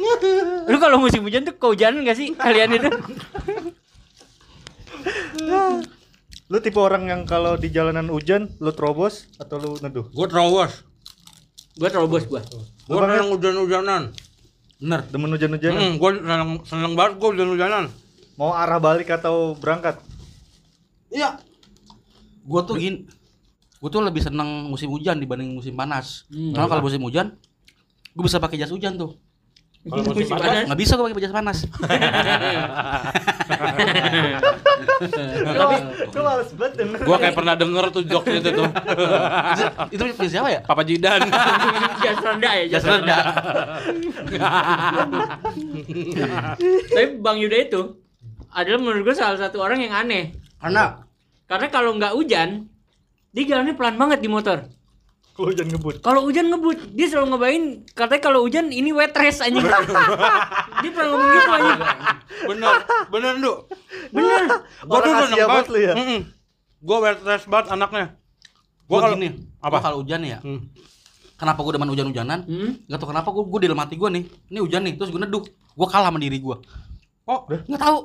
[0.72, 2.88] Lu kalau musim hujan tuh kehujanan gak sih kalian itu?
[6.48, 10.08] Lu tipe orang yang kalau di jalanan hujan lu terobos atau lu neduh?
[10.12, 10.84] Gue terowos.
[11.76, 12.40] Gua terobos gua.
[12.88, 14.02] Gue seneng hujan-hujanan.
[14.82, 15.00] Bener.
[15.08, 15.80] Demen hujan-hujanan.
[15.80, 17.84] Hmm, gue seneng, seneng banget gue hujan-hujanan.
[18.36, 20.00] Mau arah balik atau berangkat?
[21.12, 21.40] Iya.
[22.42, 23.06] Gue tuh gini.
[23.82, 26.26] Gue tuh lebih seneng musim hujan dibanding musim panas.
[26.30, 26.54] Hmm.
[26.54, 27.34] Karena kalau musim hujan,
[28.14, 29.18] gue bisa pakai jas hujan tuh.
[29.82, 31.58] Kalau musim panas, Nggak bisa gue pakai jas panas.
[35.42, 35.74] Tapi
[36.14, 36.98] lu males banget denger.
[37.02, 38.70] gue kayak pernah denger tuh jokes itu tuh.
[39.90, 40.60] itu punya siapa ya?
[40.62, 41.26] Papa Jidan.
[41.98, 43.22] Jas rendah ya, jas rendah.
[46.86, 47.98] Tapi Bang Yuda itu
[48.54, 50.38] adalah menurut gue salah satu orang yang aneh.
[50.62, 51.02] Karena
[51.52, 52.48] Karena kalau nggak hujan,
[53.28, 54.72] dia jalannya pelan banget di motor.
[55.32, 55.94] Kalau hujan ngebut.
[56.00, 59.64] Kalau hujan ngebut, dia selalu ngebayin katanya kalau hujan ini wet race anjing.
[60.80, 61.80] dia pernah ngomong gitu anjing.
[62.52, 62.74] bener,
[63.08, 63.52] bener du.
[64.12, 64.40] Bener.
[64.80, 65.48] Gue tuh Orang seneng Asia banget.
[65.48, 65.94] banget lu ya?
[66.80, 68.06] Gue wet dress banget anaknya.
[68.84, 69.68] Gue gue kalau gini, apa?
[69.72, 70.68] gua kalau hujan ya, Hmm.
[71.36, 72.38] kenapa gue demen hujan-hujanan?
[72.44, 72.70] Hmm?
[72.84, 75.20] Gak tau kenapa gue gue di dalam hati gue nih, ini hujan nih, terus gue
[75.20, 76.56] neduh, gue kalah sama diri gue.
[77.24, 77.98] Oh, Nggak tahu.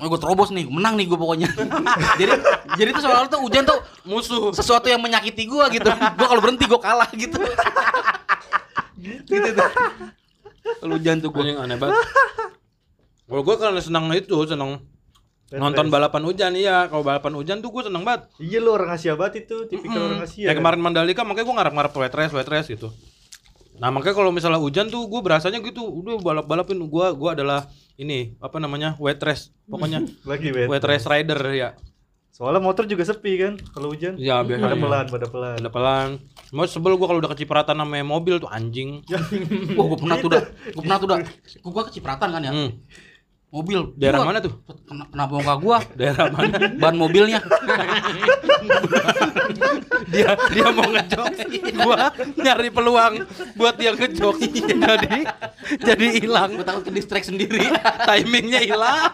[0.00, 1.48] Mau gue terobos nih, menang nih gue pokoknya.
[2.20, 2.40] jadi
[2.80, 3.78] jadi tuh soalnya tuh hujan tuh
[4.08, 4.48] musuh.
[4.56, 5.92] sesuatu yang menyakiti gue gitu.
[5.92, 7.36] gue kalau berhenti gue kalah gitu.
[9.28, 9.70] gitu tuh.
[10.80, 11.42] Kalau hujan tuh gue.
[11.44, 12.00] Anjing aneh banget.
[13.28, 14.80] Kalau gue karena senang itu, senang
[15.52, 15.92] nonton race.
[15.92, 16.88] balapan hujan iya.
[16.88, 18.32] Kalau balapan hujan tuh gue seneng banget.
[18.40, 20.48] Iya lu orang Asia banget itu, tipikal orang Asia.
[20.48, 20.60] Kayak kan?
[20.64, 22.88] kemarin Mandalika makanya gue ngarep-ngarep wet race, wet race gitu.
[23.76, 27.68] Nah makanya kalau misalnya hujan tuh gue berasanya gitu, udah balap-balapin gue gue adalah
[28.00, 30.66] ini apa namanya wet race, pokoknya Lagi wet.
[30.66, 31.70] wet race rider ya.
[32.30, 34.16] Soalnya motor juga sepi kan kalau hujan.
[34.16, 34.80] Ya Pada biasanya.
[34.80, 35.56] pelan, pada pelan.
[35.60, 36.08] Ada pelan.
[36.50, 39.04] Mau sebel gue kalau udah kecipratan namanya mobil tuh anjing.
[39.76, 41.18] Wah gue pernah tuh dah, gue pernah tuh dah.
[41.66, 42.70] Gue kecipratan kan ya, Hmm.
[43.50, 43.80] Mobil.
[43.98, 44.54] Daerah Gua- mana tuh?
[44.86, 45.78] Kena, kenapa muka gue?
[45.98, 46.56] Daerah mana?
[46.78, 47.40] Ban mobilnya.
[50.10, 51.26] dia dia mau ngejok
[51.76, 53.22] gua nyari peluang
[53.54, 55.22] buat dia ngejok jadi
[55.78, 57.62] jadi hilang Gue takut ke distract sendiri.
[58.08, 59.12] timingnya hilang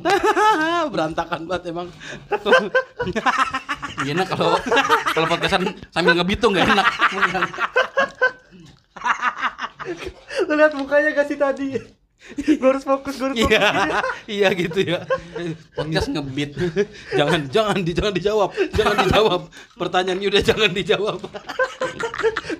[0.92, 1.88] berantakan banget emang
[4.00, 4.56] Iya enak kalau
[5.12, 6.86] kalau podcastan sambil ngebitung gak enak.
[10.48, 11.99] Lu lihat mukanya gak sih tadi?
[12.38, 13.50] Gue harus fokus, gue harus fokus.
[13.50, 13.68] iya
[14.40, 14.98] iya gitu ya
[15.74, 16.54] Podcast ngebit.
[17.18, 19.40] jangan jangan di, jangan dijawab jangan dijawab
[19.74, 21.18] pertanyaannya udah jangan dijawab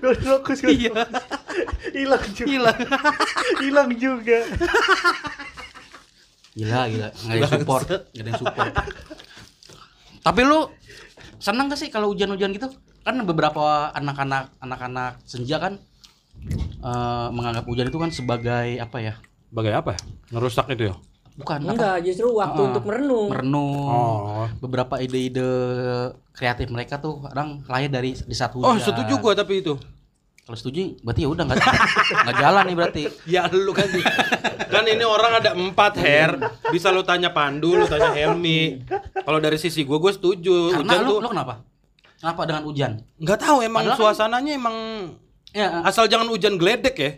[0.00, 1.04] Gue harus fokus, gue iya.
[1.92, 2.48] Hilang juga.
[2.48, 2.78] hilang
[3.60, 4.38] Hilang juga.
[6.56, 8.72] Gila gila, nggak ada yang support, nggak ada yang support.
[10.20, 10.60] Tapi lu
[11.40, 12.68] seneng gak sih kalau hujan-hujan gitu?
[13.04, 15.78] Kan beberapa anak-anak anak-anak senja kan
[16.80, 19.14] eh, menganggap hujan itu kan sebagai apa ya?
[19.50, 20.00] Sebagai apa ya?
[20.30, 20.96] ngerusak itu ya
[21.32, 21.72] Bukan apa?
[21.72, 23.28] Enggak, justru waktu Ah, untuk merenung.
[23.28, 23.86] Merenung.
[23.86, 25.46] oh Beberapa ide-ide
[26.30, 28.66] kreatif mereka tuh kadang lahir dari di saat hujan.
[28.66, 29.74] oh setuju gua tapi itu
[30.40, 31.58] Kalau setuju berarti ya udah nggak
[32.24, 33.02] nggak jalan nih berarti.
[33.24, 33.86] Ya lu kan
[34.66, 36.34] kan ini orang ada empat hair
[36.68, 38.82] bisa lu tanya Pandu lu tanya Helmi
[39.16, 41.54] kalau dari sisi gue gue setuju Karena hujan lu, tuh lu kenapa?
[42.16, 42.90] Kenapa dengan hujan?
[43.16, 44.76] nggak tahu emang Padahal kan- suasananya emang
[45.50, 47.10] Ya, asal jangan hujan geledek ya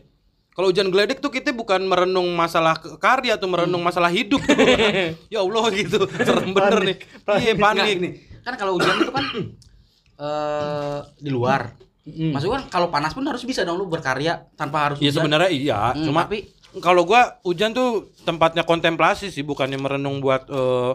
[0.53, 4.41] kalau hujan geledek tuh kita bukan merenung masalah karya atau merenung masalah hidup
[5.33, 6.05] ya Allah gitu.
[6.21, 6.97] Serem bener nih.
[7.41, 8.09] iya Enggak, panik gini.
[8.45, 9.25] Kan kalau hujan itu kan
[10.25, 11.73] eh di luar.
[12.05, 15.25] Maksudnya kan kalau panas pun harus bisa dong lu berkarya tanpa harus ya hujan.
[15.25, 15.81] sebenarnya iya.
[15.97, 16.53] Hmm, cuma tapi
[16.85, 20.93] kalau gua hujan tuh tempatnya kontemplasi sih bukannya merenung buat eh,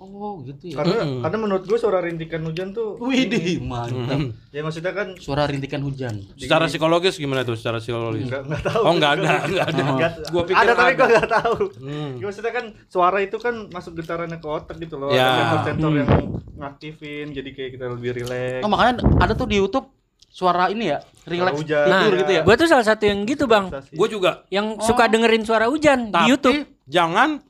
[0.00, 0.76] oh gitu ya.
[0.76, 1.20] Karena, Mm-mm.
[1.20, 4.16] karena menurut gue suara rintikan hujan tuh Widih, mantap.
[4.16, 4.28] mm.
[4.48, 6.24] ya maksudnya kan Suara rintikan hujan.
[6.34, 8.80] secara psikologis gimana tuh secara psikologis nggak nggak tahu.
[8.80, 9.82] Oh enggak ada, enggak ada.
[9.92, 11.54] Nggak- Gua pikir ada tapi gue nggak tahu.
[11.78, 12.10] Hmm.
[12.16, 15.10] Ya, maksudnya kan suara itu kan masuk getarannya ke otak gitu loh.
[15.10, 15.20] Ya.
[15.22, 16.08] Ada sensor-sensor yang
[16.56, 18.62] ngaktifin jadi kayak kita lebih rileks.
[18.62, 19.86] Oh, makanya ada tuh di YouTube
[20.26, 21.84] suara ini ya, relax hujan.
[21.84, 22.42] tidur Nah, gitu ya.
[22.42, 23.66] Gua tuh salah satu yang gitu, Bang.
[23.90, 24.46] Gue juga.
[24.46, 26.58] Yang suka dengerin suara hujan di Tapi YouTube.
[26.86, 27.42] jangan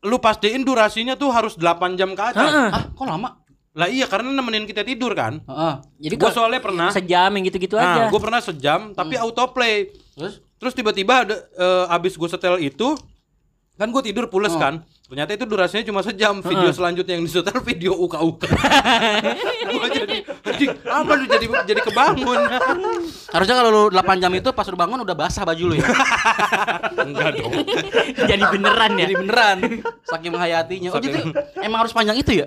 [0.00, 2.50] lu pastiin durasinya tuh harus 8 jam ke atas.
[2.70, 3.42] Ah, kok lama?
[3.72, 5.38] Lah iya karena nemenin kita tidur kan.
[5.40, 5.74] Heeh.
[6.00, 6.88] Jadi Gue kalau soalnya pernah.
[6.90, 8.02] sejam yang gitu-gitu Nah, aja.
[8.06, 9.90] gue pernah sejam tapi autoplay.
[10.14, 12.98] Terus Terus tiba-tiba ada eh, abis gue setel itu
[13.74, 14.58] kan gue tidur pules Oh.
[14.58, 14.82] kan.
[15.08, 16.44] Ternyata itu durasinya cuma sejam.
[16.44, 18.44] Video selanjutnya yang disetel video uka-uka.
[19.72, 22.40] Gua jadi anjing, apa lu jadi jadi kebangun?
[23.32, 25.88] Harusnya kalau lu 8 jam itu pas lu bangun udah basah baju lu ya.
[27.08, 27.52] Enggak dong.
[28.20, 29.04] Jadi beneran ya.
[29.08, 29.58] Jadi beneran
[30.04, 30.90] saking menghayatinya.
[30.92, 31.24] Oh, jadi
[31.64, 32.46] emang harus panjang itu ya?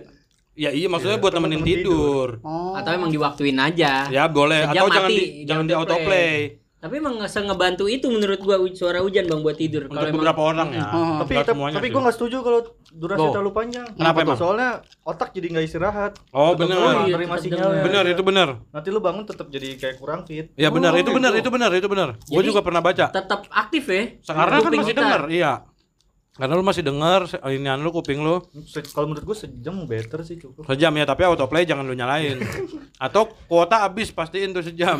[0.53, 2.45] Ya iya maksudnya buat nemenin tidur.
[2.45, 2.77] Oh.
[2.77, 4.05] Atau emang diwaktuin aja.
[4.13, 6.60] Ya boleh Sejam atau jangan mati, di, jangan di autoplay.
[6.81, 9.85] Tapi emang nggak ngebantu itu menurut gua suara hujan bang buat tidur.
[9.85, 10.85] Untuk emang- beberapa orang ya.
[10.89, 11.21] Oh.
[11.21, 11.93] Tapi tapi, semuanya tapi sih.
[11.93, 13.29] gue nggak setuju kalau durasi Oh.
[13.29, 13.87] terlalu panjang.
[13.93, 14.37] Kenapa emang?
[14.41, 14.69] Soalnya
[15.05, 16.11] otak jadi nggak istirahat.
[16.33, 17.05] Oh benar.
[17.05, 17.69] tetep sinyal.
[17.85, 18.47] Benar itu benar.
[18.73, 20.49] Nanti lu bangun tetap jadi kayak kurang fit.
[20.57, 21.45] Ya benar Oh, itu benar gitu.
[21.45, 22.09] itu benar itu benar.
[22.17, 23.05] Gue Jadi, juga pernah baca.
[23.13, 24.01] Tetap aktif ya.
[24.25, 25.53] Karena kan masih dengar, iya.
[26.31, 30.23] Karena lu masih dengar se- inian lu kuping lu Se- Kalau menurut gue sejam better
[30.23, 30.63] sih cukup.
[30.63, 32.39] sejam ya, tapi autoplay jangan lu nyalain.
[32.97, 34.95] Atau kuota habis pastiin tuh sejam.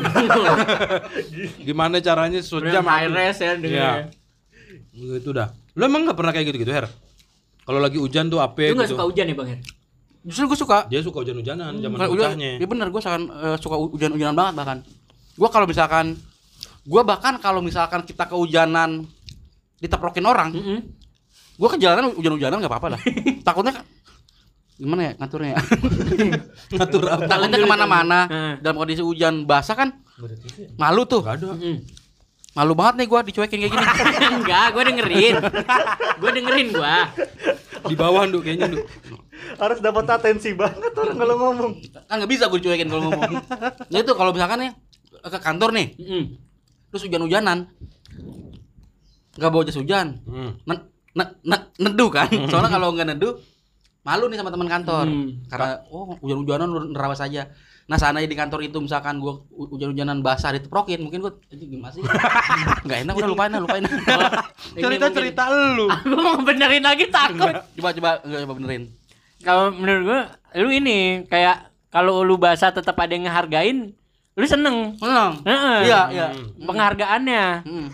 [1.66, 3.10] Gimana caranya sejam habis?
[3.10, 3.72] res ya dengar.
[3.72, 3.92] Iya.
[4.92, 5.48] Gitu dah.
[5.72, 6.86] Lu emang gak pernah kayak gitu-gitu, Her?
[7.62, 8.94] Kalau lagi hujan tuh apa Lu nggak gitu.
[8.94, 9.60] suka hujan ya bang Her?
[10.22, 10.78] Justru gue suka.
[10.86, 12.50] Dia suka hujan-hujanan zaman Kalau udah, bocahnya.
[12.58, 14.78] ya bener gue sangat eh, suka hujan-hujanan banget bahkan.
[15.32, 16.14] Gue kalau misalkan,
[16.82, 19.08] gue bahkan kalau misalkan kita kehujanan
[19.78, 20.78] diteprokin orang, Mm-mm.
[21.52, 23.00] Gue ke jalanan hujan-hujanan nggak apa-apa lah.
[23.46, 23.72] Takutnya
[24.76, 25.58] gimana ya ngaturnya ya?
[26.80, 27.22] Ngatur apa?
[27.28, 28.52] Takutnya ke mana-mana Heeh.
[28.60, 29.88] dalam kondisi hujan basah kan
[30.74, 31.22] malu tuh.
[31.22, 31.54] Gak ada.
[32.52, 33.86] Malu banget nih gue dicuekin kayak gini.
[34.42, 35.34] Enggak, gua dengerin.
[36.20, 36.96] gua dengerin gua.
[37.88, 38.84] Di bawah Nduk kayaknya Nduk.
[39.56, 41.72] Harus dapat atensi banget orang kalau ngomong.
[42.08, 43.32] kan nggak bisa gue dicuekin kalau ngomong.
[43.88, 44.70] Nah itu kalau misalkan nih
[45.22, 46.24] ke kantor nih, Mm-mm.
[46.90, 47.70] terus hujan-hujanan,
[49.38, 50.58] nggak bawa jas hujan, Hmm.
[51.12, 53.34] Ne- ne- ne- neduh kan soalnya kalau nggak neduh
[54.02, 55.28] malu nih sama teman kantor Hmm.
[55.46, 57.46] karena oh hujan-hujanan lu nerawas aja
[57.82, 61.90] nah seandainya di kantor itu misalkan gua hu- hujan-hujanan basah diteprokin mungkin gua "Anjing, gimana
[61.90, 62.02] sih
[62.84, 63.82] nggak enak udah lupain lah lupain
[64.74, 65.86] Cerita cerita lu.
[65.86, 67.52] Gua mau benerin lagi takut.
[67.76, 68.82] coba coba nggak coba benerin
[69.38, 70.20] Kalau menurut gua
[70.56, 73.92] lu ini kayak kalau lu basah tetap ada yang ngehargain,
[74.32, 74.96] lu seneng.
[74.96, 75.78] seneng Heeh.
[75.84, 76.26] iya iya
[76.58, 77.44] Penghargaannya.
[77.62, 77.86] Hmm.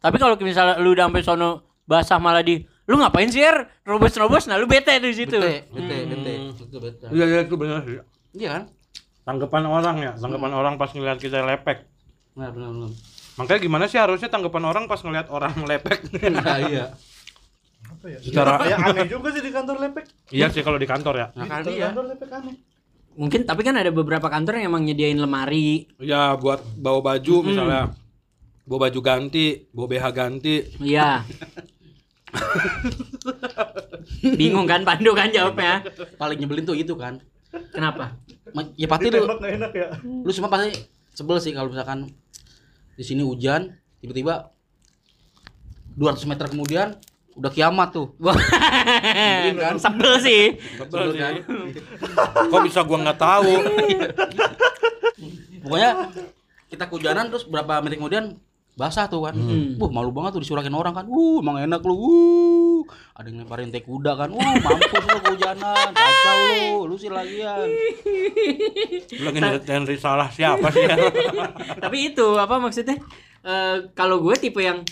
[0.00, 1.50] Tapi kalau misalnya lu udah sampai sono
[1.84, 3.64] basah malah di lu ngapain sih Er?
[3.82, 5.36] Robos-robos nah lu bete di situ.
[5.36, 7.04] bete bete bete Itu bete.
[7.08, 8.00] Iya iya itu benar sih.
[8.34, 8.64] iya kan
[9.24, 11.88] Tanggapan orang ya, tanggapan orang pas ngeliat kita lepek.
[12.34, 12.90] benar benar benar
[13.34, 15.98] Makanya gimana sih harusnya tanggapan orang pas ngeliat orang lepek?
[16.30, 16.92] nah, iya
[17.84, 18.18] Apa ya?
[18.20, 20.04] Secara- ya aneh juga sih di kantor lepek.
[20.30, 21.26] iya sih kalau di kantor ya.
[21.34, 22.54] nah Di iya kantor lepek aneh.
[23.14, 25.86] Mungkin tapi kan ada beberapa kantor yang emang nyediain lemari.
[25.96, 27.94] Ya buat bawa baju misalnya.
[28.64, 30.56] Bawa baju ganti, bawa BH ganti.
[30.78, 31.22] Iya.
[34.40, 35.82] Bingung kan Pandu kan jawabnya.
[36.16, 37.18] paling nyebelin tuh itu kan
[37.70, 38.14] Kenapa?
[38.74, 39.88] Ya pasti lu enak ya.
[40.02, 40.74] lu semua pasti
[41.14, 42.10] sebel sih kalau misalkan
[42.94, 44.50] di sini hujan tiba-tiba
[45.94, 46.98] 200 meter kemudian
[47.34, 48.34] udah kiamat tuh Wah,
[49.54, 49.74] kan?
[49.78, 50.58] sebel sih.
[50.78, 51.22] Sebel sih.
[52.46, 53.50] Kok bisa gua nggak tahu?
[55.64, 55.90] pokoknya
[56.68, 58.24] kita kehujanan terus berapa menit kemudian
[58.74, 59.34] basah tuh kan.
[59.34, 59.78] Hmm.
[59.78, 61.06] Wuh malu banget tuh disurakin orang kan.
[61.06, 62.82] Wuh emang enak lu Wuh
[63.14, 64.28] ada yang lemparin teh kuda kan.
[64.34, 65.88] Wuh mampus lu kehujanan.
[65.94, 67.68] Kacau lu lu sih lagian.
[69.20, 70.82] Lu lagi ngerjain risalah siapa sih?
[70.82, 70.96] Ya?
[71.86, 72.98] Tapi itu apa maksudnya?
[73.44, 74.82] Eh, kalau gue tipe yang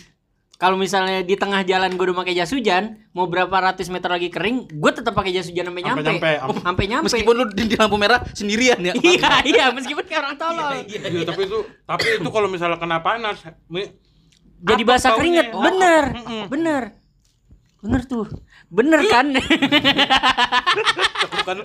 [0.63, 4.31] kalau misalnya di tengah jalan gue udah pakai jas hujan, mau berapa ratus meter lagi
[4.31, 6.07] kering, gue tetap pakai jas hujan sampai Sampai nyampe.
[6.07, 7.05] nyampe, Sampai nyampe.
[7.11, 10.71] meskipun lu di, di lampu merah sendirian ya iya, iya, meskipun kayak orang tolol.
[10.87, 13.43] Iya, tapi itu tapi itu kalau misalnya kena panas,
[14.63, 16.47] Jadi basah keringet, Oh, bener, mm-mm.
[16.47, 16.83] bener,
[17.83, 18.31] bener tuh,
[18.71, 19.35] bener kan?
[21.27, 21.57] Cekukan.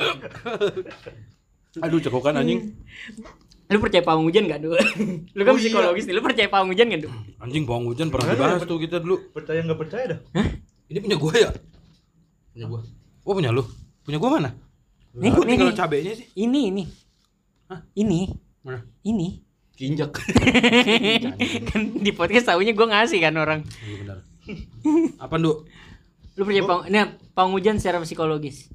[1.86, 2.74] Aduh, cekukan anjing.
[3.68, 4.72] Lu percaya pawang hujan gak, Du?
[5.36, 5.62] lu kan Oh, iya.
[5.62, 7.10] psikologis nih, lu percaya pawang hujan gak, Du?
[7.38, 8.66] Anjing bawang hujan pernah dibahas ya?
[8.66, 9.16] tuh kita dulu.
[9.30, 10.20] Percaya nggak percaya dah.
[10.88, 11.50] Ini punya gua ya?
[12.50, 12.80] punya gua
[13.22, 13.64] Oh, punya lu.
[14.02, 14.50] Punya gua mana?
[15.14, 15.76] Nih, Gua nih, tinggal nih.
[15.76, 16.28] cabenya sih.
[16.34, 16.84] Ini, ini.
[17.68, 17.80] Hah?
[17.94, 18.20] Ini,
[18.62, 18.80] Mana?
[19.04, 19.44] ini.
[19.78, 20.10] kinjak
[21.70, 23.62] kan di podcast tahunya gue ngasih kan orang.
[23.80, 24.18] Iya benar.
[25.20, 25.70] Apa, Nduk?
[26.34, 26.98] Lu percaya pawang, ini
[27.32, 28.74] pawang hujan secara psikologis?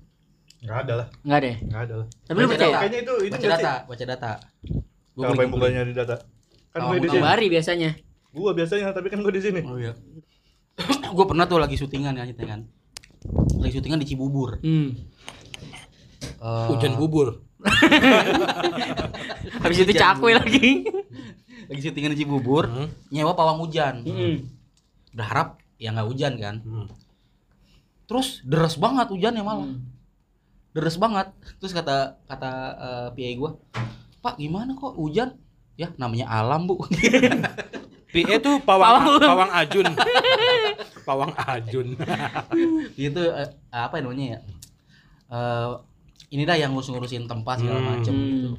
[0.63, 1.07] Nggak ada lah.
[1.21, 1.57] Enggak deh.
[1.61, 2.07] Nggak ada lah.
[2.23, 2.69] Tapi lu Baca percaya?
[2.69, 2.81] data.
[2.81, 4.31] Kayaknya itu itu baca data baca data
[5.13, 6.17] Gua Apa yang bukanya di data?
[6.71, 7.21] Kan gue di sini.
[7.21, 7.91] Bari biasanya.
[8.31, 9.61] Gua biasanya tapi kan gue di sini.
[9.61, 9.93] oh iya
[11.13, 12.65] gua pernah tuh lagi syutingan ya syutingan
[13.57, 14.89] lagi syutingan di Cibubur Hmm.
[16.43, 17.41] Eh, Hujan bubur.
[19.63, 20.87] Habis itu cakwe lagi.
[21.69, 22.89] lagi syutingan di Cibubur Hmm.
[23.09, 24.45] nyewa pawang hujan Hmm.
[25.11, 26.87] berharap ya nggak hujan kan Hmm.
[28.05, 29.79] terus deras banget hujannya malah Hmm.
[30.73, 31.29] Deres banget.
[31.61, 33.51] Terus kata kata uh, PA gua
[34.23, 35.37] pak gimana kok hujan?
[35.77, 36.81] Ya namanya alam bu.
[38.13, 39.51] PE tuh pawang pawang.
[39.57, 39.89] ajun.
[41.09, 41.97] pawang ajun.
[42.95, 44.39] itu eh, apa ya namanya ya?
[45.33, 45.71] Eh
[46.33, 47.89] ini dah yang ngurus-ngurusin tempat segala Hmm.
[47.97, 48.51] macem gitu.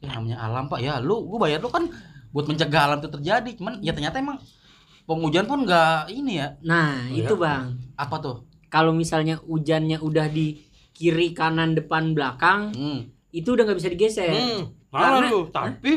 [0.00, 0.80] Ya namanya alam pak.
[0.80, 1.92] Ya lu gua bayar lu kan
[2.32, 3.50] buat mencegah alam itu terjadi.
[3.60, 4.40] Cuman ya ternyata emang
[5.04, 6.56] penghujan pun nggak ini ya.
[6.64, 7.76] Nah, itu Bang.
[7.98, 8.36] apa tuh?
[8.72, 10.64] Kalau misalnya hujannya udah di
[11.02, 13.10] kiri kanan depan belakang, hmm.
[13.34, 14.30] itu udah nggak bisa digeser.
[14.30, 15.40] Hmm, Karena- malah lu.
[15.50, 15.92] Tapi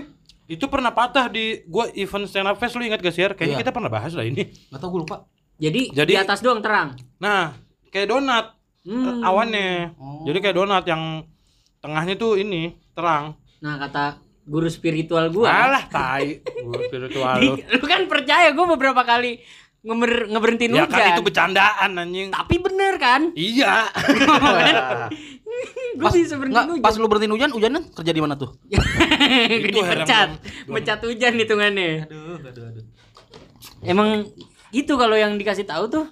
[0.45, 3.21] itu pernah patah di gua event stand up fest lu ingat gak sih?
[3.23, 3.61] Kayaknya Iya.
[3.61, 4.49] kita pernah bahas lah ini.
[4.69, 5.17] nggak tahu gue lupa
[5.55, 6.97] Jadi, Jadi- di atas doang terang.
[7.15, 7.53] Nah,
[7.87, 9.21] kayak donat Hmm.
[9.21, 9.93] awannya.
[9.95, 10.25] Oh.
[10.25, 11.23] Jadi kayak donat yang
[11.79, 13.37] tengahnya tuh ini terang.
[13.57, 15.47] Nah, kata guru spiritual gua.
[15.47, 16.43] Alah, tai.
[16.43, 17.55] Gua spiritual lu.
[17.55, 19.39] Di- lu kan percaya gua beberapa kali
[19.85, 20.91] ngeber, ngeberhentiin Ya hujan.
[20.91, 22.27] kan itu bercandaan anjing.
[22.27, 23.21] Tapi bener kan?
[23.31, 23.85] Iya.
[25.95, 26.81] Gue bisa berhentiin hujan.
[26.81, 30.29] pas lu berhentiin hujan hujannya kerja di mana tuh Gede Itu pecat.
[30.65, 32.03] Pecat hujan hitungannya.
[32.03, 32.83] aduh aduh aduh
[33.81, 34.25] Emang
[34.69, 36.05] itu kalau yang dikasih tahu tuh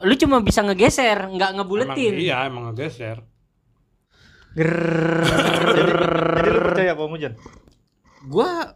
[0.00, 2.12] lu cuma bisa ngegeser, nggak Emang, ngebuletin.
[2.16, 3.22] iya, emang ngegeser.
[4.50, 5.90] jadi,
[6.34, 7.32] jadi lu percaya Pak Mujan?
[8.22, 8.74] gua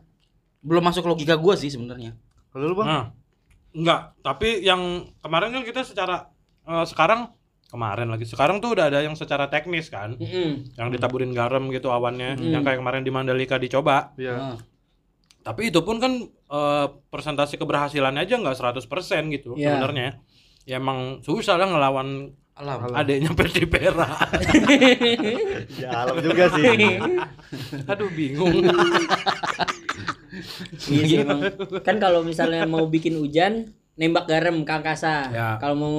[0.60, 2.14] belum masuk logika gua sih sebenarnya
[2.48, 2.86] Kalau lu Bang?
[2.86, 3.04] Nah,
[3.74, 4.80] enggak, tapi yang
[5.18, 6.30] kemarin kan kita secara
[6.62, 7.28] eh, sekarang
[7.66, 10.78] kemarin lagi sekarang tuh udah ada yang secara teknis kan Mm-mm.
[10.78, 12.50] yang ditaburin garam gitu awannya Hmm.
[12.50, 14.34] yang kayak kemarin di Mandalika dicoba Iya.
[14.54, 14.58] Nah,
[15.42, 18.78] tapi itu pun kan eh, persentase keberhasilannya aja nggak 100%
[19.28, 19.74] gitu Iya.
[19.74, 20.08] sebenarnya
[20.64, 22.94] ya emang susah lah ngelawan alam Alam.
[22.94, 24.06] adeknya Perdi Pera
[25.82, 27.02] Ya alam juga sih.
[27.90, 28.62] aduh bingung
[30.84, 31.40] Iya sih emang.
[31.80, 35.30] Kan kalau misalnya mau bikin hujan, nembak garam ke angkasa.
[35.30, 35.48] Ya.
[35.56, 35.96] Kalau mau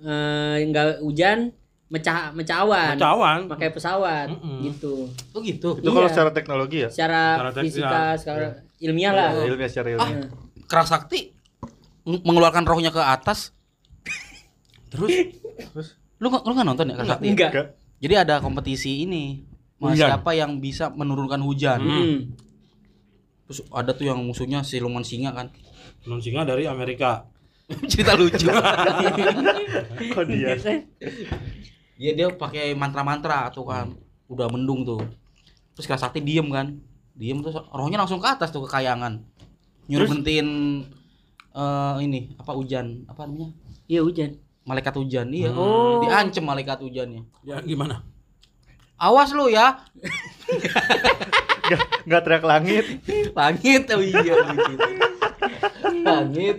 [0.00, 1.50] eh, nggak hujan,
[1.86, 2.94] mecah mecah awan.
[2.96, 4.62] cawan Pakai pesawat Mm-mm.
[4.64, 5.10] gitu.
[5.30, 6.12] oh gitu Itu kalau Iya.
[6.12, 6.88] secara teknologi ya?
[6.88, 8.14] Secara Secara fisika, ya.
[8.16, 9.30] secara ilmiah lah.
[9.32, 10.26] Ya, ilmiah secara ah ilmiah.
[10.64, 11.30] keras sakti
[12.04, 13.54] ng- mengeluarkan rohnya ke atas
[14.88, 15.10] terus
[15.54, 15.98] Terus?
[16.18, 17.26] Lu nggak lu nggak nonton ya sakti?
[17.30, 17.50] Enggak.
[17.50, 17.66] enggak.
[18.02, 19.46] jadi ada kompetisi ini
[19.80, 20.08] Mas, Hujan.
[20.12, 21.80] siapa yang bisa menurunkan hujan?
[21.82, 22.18] Hmm.
[23.44, 25.52] terus ada tuh yang musuhnya siluman singa kan.
[26.08, 27.28] Non singa dari Amerika.
[27.92, 28.48] Cerita lucu.
[30.16, 30.56] Kok dia?
[32.00, 33.92] dia dia pakai mantra-mantra tuh kan.
[34.32, 35.04] Udah mendung tuh.
[35.76, 36.72] Terus keras sakti diem kan.
[37.12, 39.20] Diem terus rohnya langsung ke atas tuh ke kayangan
[39.88, 40.48] nyuruh bentin
[41.52, 43.04] eh, ini apa hujan.
[43.08, 43.52] Apa namanya?
[43.84, 44.40] Iya hujan.
[44.64, 46.00] Malaikat hujan iya Oh.
[46.00, 48.00] diancem malaikat hujannya ya gimana
[48.96, 49.80] awas lu ya
[51.64, 52.84] Enggak enggak teriak langit.
[53.32, 54.74] langit oh iya gitu.
[56.00, 56.58] langit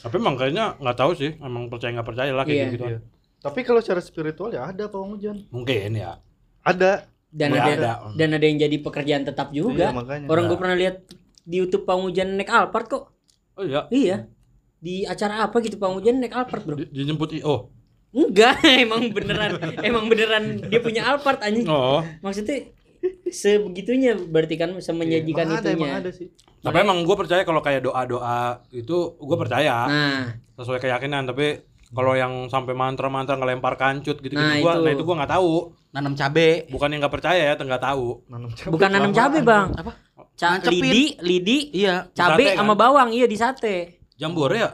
[0.00, 2.52] tapi emang kayaknya nggak tahu sih emang percaya nggak percaya lah Iya.
[2.54, 2.98] kayak gitu Iya.
[3.40, 5.36] Tapi kalau secara spiritual ya ada Pak Mujan.
[5.48, 6.20] mungkin ya
[6.60, 7.08] Ada.
[7.26, 7.92] Dan Ya, ada, ada.
[8.12, 9.86] dan ada yang jadi pekerjaan tetap juga.
[9.86, 10.26] Iya, makanya.
[10.26, 10.48] Orang Ya.
[10.50, 10.96] gue pernah lihat
[11.40, 13.04] di YouTube Pak Hujan naik Alphard kok.
[13.54, 14.16] oh iya Iya.
[14.80, 16.76] Di acara apa gitu Pak Hujan naik Alphard, Bro?
[16.76, 17.68] Di- dijemput i- oh
[18.10, 21.64] Enggak, emang beneran emang beneran dia punya Alphard anjing.
[21.64, 22.66] oh Maksudnya
[23.26, 25.76] sebegitunya berarti kan semenyajikan Emang ada, itunya.
[25.78, 26.28] emang ada sih.
[26.60, 28.38] tapi emang gue percaya kalau kayak doa doa
[28.70, 34.36] itu gue percaya Nah, sesuai keyakinan tapi kalau yang sampai mantra-mantra ngelempar kancut gitu gitu
[34.36, 34.82] Nah, gua itu.
[34.82, 35.52] nah itu gua nggak tahu
[35.90, 38.70] nanam cabe bukan yang nggak percaya ya nggak tahu Nanam cabai.
[38.70, 39.68] bukan nanam cabe, Bang.
[39.72, 39.92] apa
[40.34, 40.80] Ca Nancepin.
[40.82, 42.60] lidi, lidi, iya cabe Sate, kan?
[42.60, 43.99] sama bawang iya di sate.
[44.20, 44.70] Jambore ya?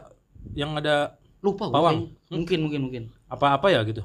[0.58, 0.96] Yang ada
[1.38, 1.96] lupa gua Bawang.
[2.10, 2.34] kayaknya.
[2.34, 3.02] mungkin mungkin mungkin.
[3.30, 4.02] Apa apa ya gitu?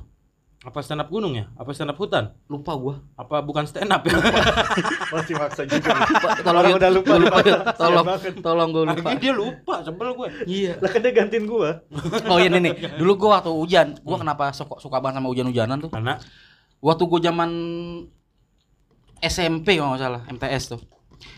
[0.62, 1.50] Apa stand up gunung ya?
[1.58, 2.38] Apa stand up hutan?
[2.46, 3.02] Lupa gua.
[3.18, 4.14] Apa bukan stand up ya
[5.18, 5.90] Masih maksa juga.
[6.46, 7.74] tolong udah lupa, lupa, lupa.
[7.74, 8.06] tolong
[8.46, 9.10] tolong gua lupa.
[9.10, 10.74] Lagi dia lupa sebel gue iya.
[10.78, 11.82] Lah kan dia gantiin gua.
[12.30, 12.74] oh iya nih nih.
[13.02, 15.90] Dulu gua waktu hujan gua kenapa suka, suka banget sama hujan-hujanan tuh?
[15.90, 16.22] Karena?
[16.78, 17.50] Waktu gua zaman
[19.22, 20.82] SMP kalau nggak salah MTS tuh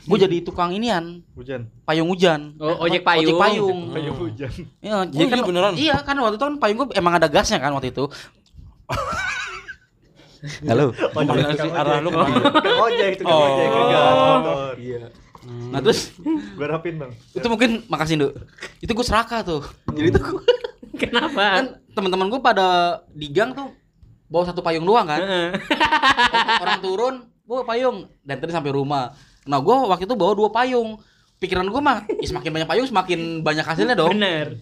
[0.03, 1.67] gua jadi tukang inian Hujan.
[1.83, 3.23] payung hujan Oh, ojek payung.
[3.25, 4.51] ojek payung Kayak hujan.
[4.77, 5.73] Iya, Oh, jadi kan iya beneran?
[5.75, 8.05] Iya, kan waktu itu kan payung gua emang ada gasnya kan waktu itu.
[10.61, 10.91] Halo.
[11.15, 12.35] Mana sih arah lu ke mana?
[12.83, 13.47] Ojek, tukang Oh.
[13.47, 13.67] ojek.
[13.71, 14.73] Gas motor.
[14.75, 15.03] Iya.
[15.43, 15.99] Nah, terus
[16.53, 17.11] Gua rapin, Bang.
[17.29, 18.31] itu mungkin makasih, Nduk.
[18.79, 19.61] Itu gua serakah tuh.
[19.89, 20.45] Jadi tuh gua-
[20.93, 21.43] Kenapa?
[21.53, 22.67] kan teman-teman gua pada
[23.09, 23.71] di gang tuh
[24.25, 25.19] bawa satu payung doang kan.
[25.19, 25.47] Heeh.
[26.59, 29.15] Orang turun, bawa payung dan tadi sampai rumah.
[29.43, 30.97] Nah, gua waktu itu bawa dua payung.
[31.35, 34.13] Pikiran gua mah, "Ih, semakin banyak payung semakin banyak hasilnya dong.
[34.13, 34.59] Bener.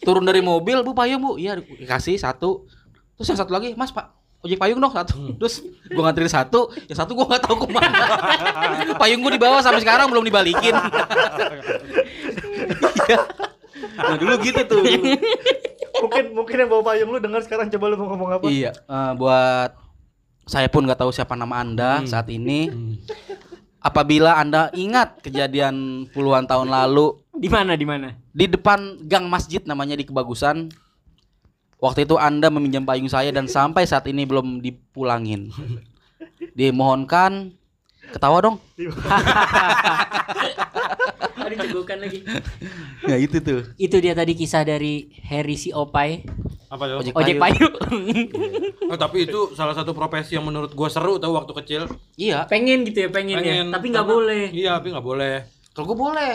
[0.00, 2.68] turun dari mobil bu payung bu iya dikasih satu
[3.14, 6.98] terus yang satu lagi mas pak ojek payung dong satu terus gua nganterin satu yang
[6.98, 8.04] satu gua nggak tahu ke mana
[9.00, 10.76] payung gua dibawa sampai sekarang belum dibalikin
[13.04, 13.20] Iya.
[13.96, 14.82] nah dulu gitu tuh
[15.94, 18.44] Mungkin mungkin yang bawa payung lu dengar sekarang coba lu mau ngomong apa?
[18.46, 19.72] iya eh, buat
[20.44, 22.68] saya pun nggak tahu siapa nama anda saat ini
[23.84, 28.16] apabila Anda ingat kejadian puluhan tahun lalu Di mana di mana?
[28.32, 30.72] di depan gang masjid namanya di Kebagusan.
[31.78, 35.52] Waktu itu Anda meminjam payung saya dan sampai saat ini belum dipulangin.
[36.56, 37.52] Dimohonkan
[38.08, 38.56] ketawa dong.
[41.54, 42.24] Cegukan lagi.
[43.04, 43.68] Ya itu tuh.
[43.76, 46.24] Itu dia tadi kisah dari Harry si Opai,
[46.74, 46.94] Apa ya?
[46.98, 47.66] Ojek ojek payu.
[47.70, 48.26] payu.
[48.90, 51.82] Oh, tapi itu salah satu profesi yang menurut gua seru tau waktu kecil.
[52.18, 52.50] Iya.
[52.50, 53.62] pengen gitu ya, pengen, ya.
[53.70, 54.50] Tapi nggak boleh.
[54.50, 55.46] Iya, tapi nggak boleh.
[55.70, 56.32] Kalau gue boleh.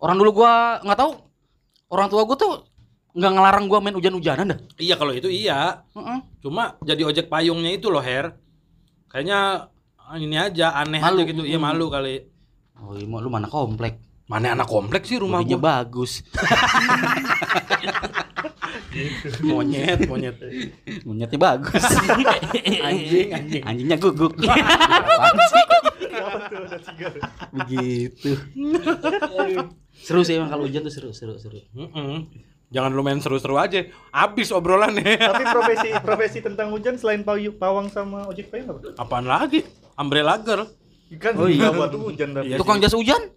[0.00, 1.12] Orang dulu gua nggak tahu.
[1.92, 2.52] Orang tua gue tuh
[3.12, 4.58] nggak ngelarang gua main hujan-hujanan dah.
[4.80, 5.84] Iya kalau itu iya.
[5.92, 6.18] Heeh.
[6.40, 8.40] Cuma jadi ojek payungnya itu loh Her.
[9.12, 9.68] Kayaknya
[10.00, 11.20] ah, ini aja aneh Malu.
[11.20, 11.44] aja gitu.
[11.44, 12.24] Iya malu kali.
[12.78, 13.98] Oh, iya, lu mana komplek?
[14.28, 15.66] Mana anak kompleks sih rumah Bodinya gua?
[15.82, 16.20] bagus.
[19.44, 20.36] Monyet, monyet.
[21.04, 21.84] Monyetnya bagus.
[22.88, 23.62] Anjing, anjing.
[23.64, 24.32] Anjingnya guguk.
[27.52, 28.30] Begitu.
[29.98, 31.60] seru sih emang kalau hujan tuh seru, seru, seru.
[32.68, 33.88] Jangan lu main seru-seru aja.
[34.12, 35.16] Abis obrolannya.
[35.16, 38.92] Tapi profesi profesi tentang hujan selain payu, pawang sama ojek payung apa?
[39.00, 39.64] Apaan lagi?
[39.96, 40.68] Umbrella girl.
[41.16, 41.72] Kan oh, iya.
[41.72, 42.52] buat hujan tapi.
[42.52, 43.32] Iya Tukang jas hujan?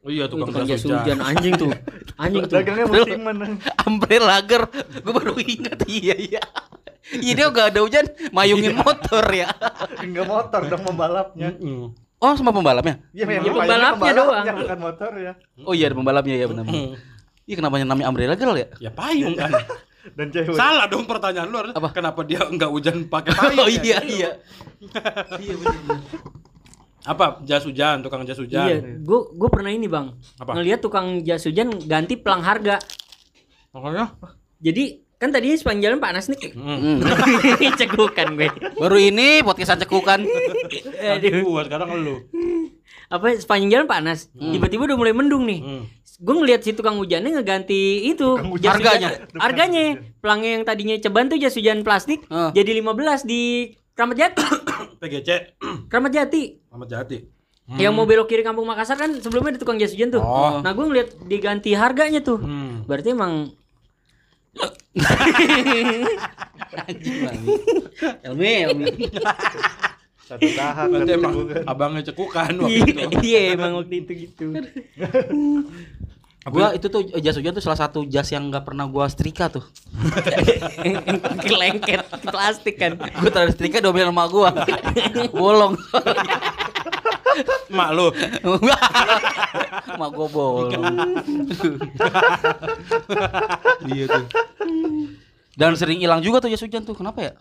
[0.00, 0.96] Oh iya tukang, Tukang jas hujan.
[1.04, 1.70] hujan anjing tuh.
[2.22, 2.56] Anjing tuh.
[2.56, 3.36] Dagangnya musiman.
[3.84, 4.62] Umbrella lager.
[4.96, 5.78] Gue baru ingat.
[5.84, 6.42] Iya, iya.
[7.10, 9.50] Iya dia gak ada hujan, mayungin motor ya.
[9.98, 11.48] Enggak motor dong pembalapnya.
[12.16, 13.02] Oh, sama pembalapnya?
[13.10, 14.44] Iya, Ya, memang pembalapnya doang.
[14.56, 15.32] bukan motor ya.
[15.66, 16.64] Oh iya, ada pembalapnya ya benar.
[17.44, 18.68] Iya, kenapa namanya Umbrella Girl ya?
[18.78, 19.50] Ya payung kan.
[20.16, 20.54] Dan cewek.
[20.54, 21.72] Salah dong pertanyaan lu harus.
[21.74, 21.92] Apa?
[21.92, 23.58] Kenapa dia enggak hujan pakai payung?
[23.58, 23.82] Oh ya?
[23.82, 24.30] iya, iya.
[27.02, 27.40] Apa?
[27.42, 28.66] Jas hujan, tukang jas hujan.
[28.66, 30.16] Iya, gua gua pernah ini, Bang.
[30.36, 30.52] Apa?
[30.52, 32.76] Ngelihat tukang jas hujan ganti pelang harga.
[33.70, 34.12] Makanya.
[34.60, 34.84] Jadi
[35.16, 36.52] kan tadinya sepanjang jalan panas nih.
[36.52, 37.00] Mm.
[37.80, 38.48] Cegukan gue.
[38.76, 40.24] Baru ini podcastan cekukan.
[41.12, 42.24] Aduh, gua sekarang lu.
[43.08, 44.28] Apa sepanjang jalan panas.
[44.32, 45.60] Tiba-tiba udah mulai mendung nih.
[45.60, 45.84] Hmm.
[46.20, 49.08] Gue ngeliat si tukang hujannya ngeganti itu jas Harganya?
[49.40, 49.84] harganya
[50.20, 52.52] pelangnya yang tadinya ceban tuh jas hujan plastik Ah.
[52.52, 54.40] jadi 15 di Kramat Jati
[54.98, 55.28] PGC.
[55.86, 57.18] Kramat Jati Selamat Jati.
[57.70, 60.58] yang mau belok kiri kampung Makassar kan sebelumnya ada tukang jas hujan tuh Oh.
[60.58, 62.82] nah gue ngeliat diganti harganya tuh Hmm.
[62.82, 63.46] berarti emang
[68.24, 68.86] Elmi, Elmi.
[70.22, 71.34] Satu tahap Berarti emang
[71.64, 73.20] abangnya cekukan waktu itu.
[73.20, 74.46] iya emang waktu itu gitu
[76.50, 79.64] Gua itu tuh jas hujan tuh salah satu jas yang nggak pernah gua setrika tuh.
[81.48, 84.50] kelengket plastik kan Gua taruh setrika dua sama gua.
[85.38, 85.78] Bolong.
[87.70, 88.06] Mak lu.
[90.00, 90.70] Mak gua bolong.
[93.86, 94.24] Iya tuh.
[95.54, 96.98] Dan sering hilang juga tuh jas hujan tuh.
[96.98, 97.32] Kenapa ya?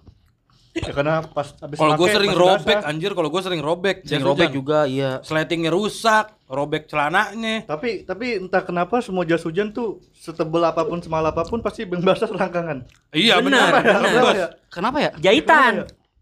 [0.69, 4.05] Ya, karena pas habis Kalau gue sering robek anjir, kalau gue sering robek.
[4.05, 4.57] Sering robek hujan.
[4.61, 5.11] juga, iya.
[5.25, 7.65] Sletingnya rusak, robek celananya.
[7.65, 11.89] Tapi tapi entah kenapa semua jas hujan tuh setebel apa pun semal apa pun pasti
[11.89, 12.85] basah selangkangan.
[13.09, 13.81] Iya Benar, benar.
[13.81, 13.99] benar.
[14.13, 14.37] Rembes.
[14.37, 14.47] ya?
[14.69, 15.11] Kenapa ya?
[15.17, 15.73] jahitan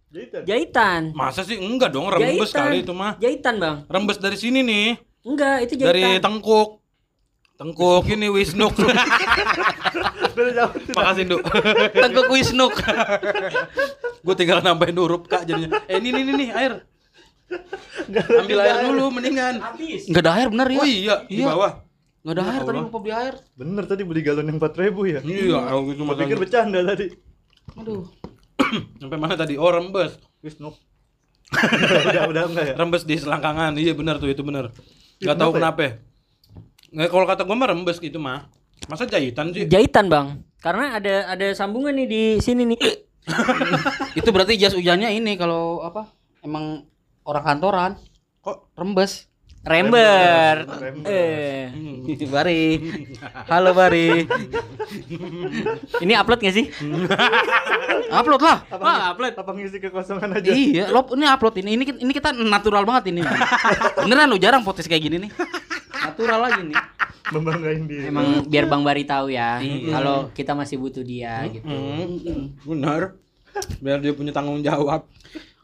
[0.07, 0.41] Jahitan.
[0.47, 3.13] jahitan Masa sih enggak dong rembes jahitan kali itu mah.
[3.19, 4.87] jahitan bang Rembes dari sini nih,
[5.27, 6.79] enggak itu dari jahitan tengkuk.
[7.57, 8.73] Tengkuk ini Wisnuk.
[10.93, 11.41] Makasih, Nduk.
[11.89, 12.73] Tengkuk Wisnuk.
[14.21, 15.81] gue tinggal nambahin huruf Kak jadinya.
[15.89, 16.73] Eh, ini nih nih, nih air.
[18.13, 19.57] Ambil air dulu mendingan.
[19.57, 20.77] habis Enggak ada air bener ya?
[20.77, 21.47] Oh iya, di Iya.
[21.47, 21.71] bawah.
[22.21, 22.85] Enggak ada air tadi Allah.
[22.91, 23.33] lupa beli air.
[23.55, 25.19] Bener tadi beli galon yang 4000 ya.
[25.23, 27.05] Iya, aku itu Gua pikir bercanda tadi.
[27.73, 28.03] Aduh.
[29.01, 29.55] Sampai mana tadi?
[29.55, 30.19] Oh, rembes.
[30.43, 30.75] Wisnu.
[32.11, 32.73] udah udah enggak ya?
[32.75, 33.79] Rembes di selangkangan.
[33.79, 34.69] Iya benar tuh, itu benar.
[35.23, 35.81] Gak tahu kenapa kenapa.
[35.81, 35.91] ya.
[36.87, 38.47] Nggak, kalau kata gue mah rembes gitu mah.
[38.87, 39.65] Masa jahitan sih?
[39.67, 40.27] jahitan bang
[40.61, 42.79] karena ada ada sambungan nih di sini nih
[44.19, 46.07] Itu berarti jas hujannya ini kalau apa?
[46.39, 46.87] Emang
[47.27, 47.91] orang kantoran.
[48.39, 49.27] Kok Rembes.
[49.67, 51.11] rember Rember.
[51.11, 51.67] eh
[52.31, 52.63] Bari.
[53.51, 54.23] Halo Bari.
[55.99, 56.71] ini upload gak sih
[58.17, 58.63] upload lah.
[58.79, 59.35] Wah, upload.
[59.35, 60.51] Apa ngisi kekosongan aja?
[60.55, 61.75] Iya, lo ini upload ini.
[61.75, 63.27] Ini ini kita natural banget ini.
[64.07, 65.31] Beneran lo jarang podcast kayak gini nih.
[65.99, 66.77] Natural lagi nih.
[67.27, 68.07] Membanggain diri.
[68.07, 73.19] emang biar bang Bari tahu ya kalau kita masih butuh dia gitu Hmm, benar.
[73.77, 75.03] Biar dia punya tanggung jawab.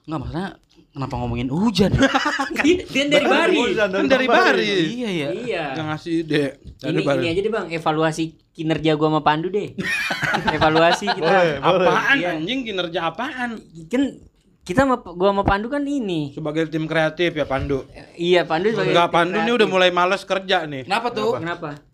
[0.04, 0.48] Enggak maksudnya
[0.90, 1.88] kenapa ngomongin hujan?
[2.92, 4.76] dia dari Bari Hujan Kan dari Bari.
[4.92, 5.30] iya ya.
[5.32, 6.44] iya Yang ngasih ide.
[6.76, 7.20] Dari ini, Bari.
[7.22, 9.72] ini aja deh bang evaluasi kinerja gua sama Pandu deh
[10.58, 11.88] evaluasi kita Boleh, boleh.
[11.88, 12.30] Apaan Iya.
[12.36, 13.50] anjing kinerja apaan?
[13.88, 14.04] kan
[14.64, 17.84] kita sama gua sama Pandu kan ini Sebagai tim kreatif ya Pandu.
[18.16, 20.88] iya Pandu sebagai Enggak Pandu nih udah mulai males kerja nih.
[20.88, 21.36] Kenapa tuh?
[21.36, 21.76] kenapa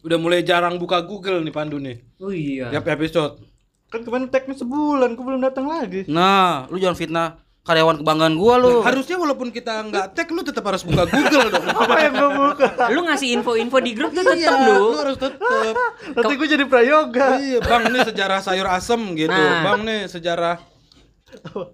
[0.00, 1.98] Udah mulai jarang buka Google nih Pandu nih.
[2.16, 3.42] oh iya Tiap episode.
[3.86, 6.06] Kan kemarin tagnya sebulan, gua belum datang lagi.
[6.06, 7.28] Nah, lu jangan fitnah
[7.66, 8.78] karyawan kebanggaan gua lu.
[8.80, 11.66] Harusnya walaupun kita nggak tag lu tetap harus buka Google dong.
[11.82, 12.66] Apa yang gua buka?
[12.94, 14.94] Lu ngasih info-info di grup tuh tetep Iya, lu.
[14.94, 15.74] lu harus tetap.
[16.14, 17.26] Nanti gua jadi prayoga.
[17.42, 19.34] Iya, Bang nih sejarah sayur asem gitu.
[19.34, 19.66] Nah.
[19.66, 20.62] Bang nih sejarah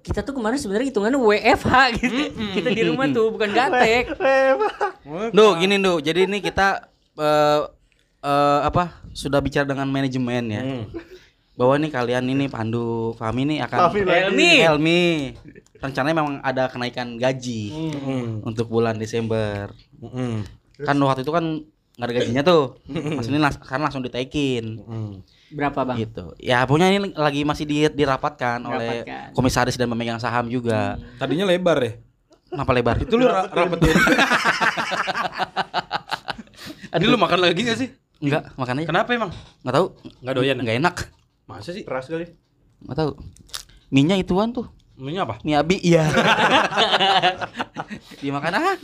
[0.03, 2.22] Kita tuh kemarin sebenarnya hitungannya WFH gitu.
[2.57, 4.16] Kita di rumah tuh bukan gatek.
[5.30, 6.01] Duh, gini Duh.
[6.01, 6.88] Jadi ini kita
[7.20, 7.61] eh
[8.24, 9.05] eh, apa?
[9.12, 10.62] Sudah bicara dengan manajemen ya.
[11.53, 14.00] Bahwa nih kalian ini Pandu, Fahmi nih akan Fahmi.
[14.03, 14.50] Helmi.
[14.59, 15.03] Helmi.
[15.76, 19.68] Rencananya memang ada kenaikan gaji Mm, untuk bulan Desember.
[19.94, 20.46] mm,
[20.80, 21.44] Kan waktu itu kan
[21.92, 22.62] nggak ada gajinya tuh.
[22.88, 24.80] Mas ini las- kan langsung ditaikin.
[24.80, 25.12] mm.
[25.53, 25.96] Berapa, Bang?
[25.98, 26.32] Gitu.
[26.38, 29.32] Ya pokoknya ini lagi masih di, dirapatkan oleh Dirapatkan.
[29.32, 30.96] komisaris dan pemegang saham juga.
[31.16, 31.92] Tadinya lebar ya.
[32.48, 32.96] Kenapa lebar?
[32.96, 33.92] Itu lu ra rapetin.
[36.92, 37.88] Ini lu makan lagi gak sih?
[38.20, 38.86] Enggak, makan aja.
[38.86, 39.30] Kenapa emang?
[39.61, 39.86] Enggak tahu.
[40.20, 40.61] Nggak doyan ya?
[40.62, 40.96] Enggak enak.
[41.53, 41.84] Masa sih?
[41.84, 42.32] Keras kali.
[42.80, 43.11] Enggak tahu.
[43.92, 44.72] Minyak ituan tuh.
[44.96, 45.36] Ini apa?
[45.44, 46.09] Mie abi iya.
[48.24, 48.76] Dimakan ah.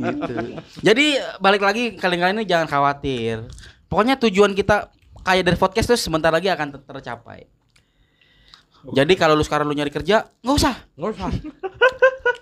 [0.00, 0.34] gitu.
[0.80, 1.06] Jadi
[1.42, 3.44] balik lagi kalian-kalian ini jangan khawatir.
[3.92, 4.88] Pokoknya tujuan kita
[5.26, 7.44] kayak dari podcast tuh sebentar lagi akan ter- tercapai.
[8.86, 10.74] Jadi kalau lu sekarang lu nyari kerja, nggak usah.
[10.94, 11.30] Nggak usah.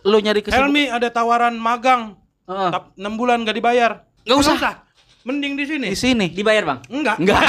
[0.05, 0.69] Lu nyari kesibukan.
[0.69, 2.21] Helmi ada tawaran magang.
[2.45, 2.71] Heeh.
[2.71, 4.05] Tap 6 bulan gak dibayar.
[4.29, 4.84] Nggak usah.
[5.25, 5.89] Mending di sini.
[5.89, 6.27] Di sini.
[6.37, 6.79] Dibayar, Bang?
[6.93, 7.17] Enggak.
[7.17, 7.41] Enggak.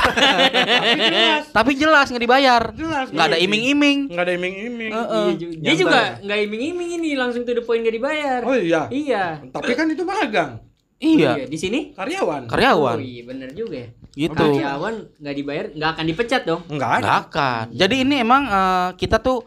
[1.60, 2.62] Tapi jelas nggak dibayar.
[2.72, 3.12] Jelas.
[3.12, 4.16] Nggak ada iming-iming.
[4.16, 4.92] Enggak ada iming-iming.
[4.96, 5.56] Iya juga.
[5.60, 8.40] Dia juga nggak iming-iming ini langsung to the point gak dibayar.
[8.48, 8.88] Oh iya.
[8.88, 9.44] Iya.
[9.52, 10.64] Tapi kan itu magang.
[10.96, 11.92] Iya, Di sini?
[11.92, 12.48] Karyawan.
[12.48, 12.96] karyawan.
[12.96, 13.90] Oh iya bener juga ya.
[14.16, 14.32] Gitu.
[14.40, 16.62] Karyawan nggak dibayar nggak akan dipecat dong.
[16.72, 17.04] Enggak ada.
[17.04, 17.66] Nggak akan.
[17.76, 19.44] Jadi ini emang eh, kita tuh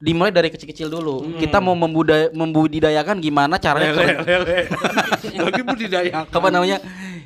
[0.00, 1.38] dimulai dari kecil-kecil dulu.
[1.38, 4.58] Kita mau membudaya, membudidayakan gimana caranya Lele, lele.
[5.46, 6.24] Lagi budidaya.
[6.26, 6.80] apa namanya?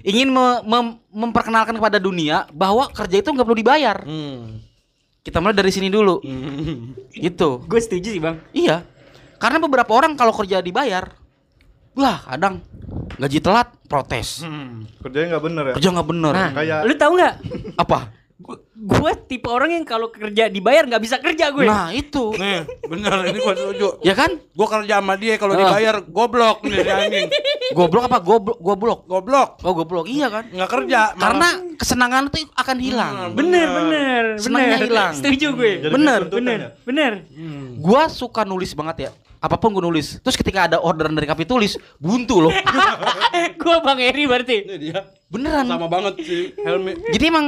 [0.04, 3.96] Ingin me- mem- memperkenalkan kepada dunia bahwa kerja itu nggak perlu dibayar.
[4.04, 4.60] Hmm.
[5.24, 6.20] Kita mulai dari sini dulu.
[6.20, 6.92] Hmm.
[7.10, 7.64] Gitu.
[7.64, 8.36] Gue setuju sih bang.
[8.52, 8.84] Iya.
[9.40, 11.08] Karena beberapa orang kalau kerja dibayar,
[11.96, 12.60] wah kadang
[13.16, 14.44] gaji telat protes.
[14.44, 14.84] Hmm.
[15.00, 15.74] Kerjanya nggak bener ya.
[15.74, 16.32] Kerja nggak bener.
[16.32, 17.34] Nah, kayak- lu tahu nggak?
[17.80, 17.98] Apa?
[18.74, 21.62] Gue tipe orang yang kalau kerja dibayar nggak bisa kerja gue.
[21.62, 22.34] Nah itu.
[22.34, 24.02] Nih, bener ini gua setuju.
[24.02, 24.34] Ya kan?
[24.50, 25.60] Gua kerja sama dia kalau Ah.
[25.62, 27.28] dibayar goblok nih si anjing.
[27.70, 28.18] Goblok apa?
[28.18, 28.58] Goblok.
[28.58, 29.00] Goblok.
[29.06, 29.48] Goblok.
[29.62, 30.06] Oh goblok.
[30.06, 30.50] Iya kan?
[30.50, 31.00] Nggak kerja.
[31.08, 33.12] malah- Karena kesenangan itu akan hilang.
[33.32, 34.24] bener bener.
[34.36, 34.88] Senangnya bener.
[34.90, 35.12] hilang.
[35.14, 35.72] Setuju gue.
[35.80, 36.70] Jadi Bener, Bener ya?
[36.82, 37.12] bener.
[37.78, 39.10] Gua suka nulis banget ya.
[39.38, 40.18] Apa pun gue nulis.
[40.18, 42.52] Terus ketika ada orderan dari Kapitulis, buntu loh.
[43.62, 44.56] gue bang Eri berarti.
[44.64, 44.98] Ini dia.
[45.28, 45.62] Beneran.
[45.64, 46.96] Sama banget sih Helmi.
[47.08, 47.46] Jadi emang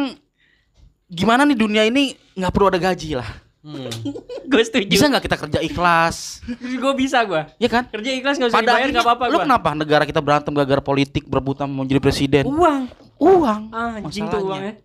[1.06, 3.30] gimana nih dunia ini nggak perlu ada gaji lah.
[3.66, 3.90] Hmm.
[4.50, 4.86] gue setuju.
[4.86, 6.38] Bisa nggak kita kerja ikhlas?
[6.82, 7.42] Gue bisa gue.
[7.58, 7.90] Ya kan?
[7.90, 11.26] Kerja ikhlas nggak usah Pada dibayar nggak apa-apa lu kenapa negara kita berantem gara-gara politik
[11.26, 12.46] berebutan mau jadi presiden?
[12.46, 12.86] Uang.
[13.18, 13.60] Uang.
[13.74, 14.78] Ah, anjing tuh uangnya.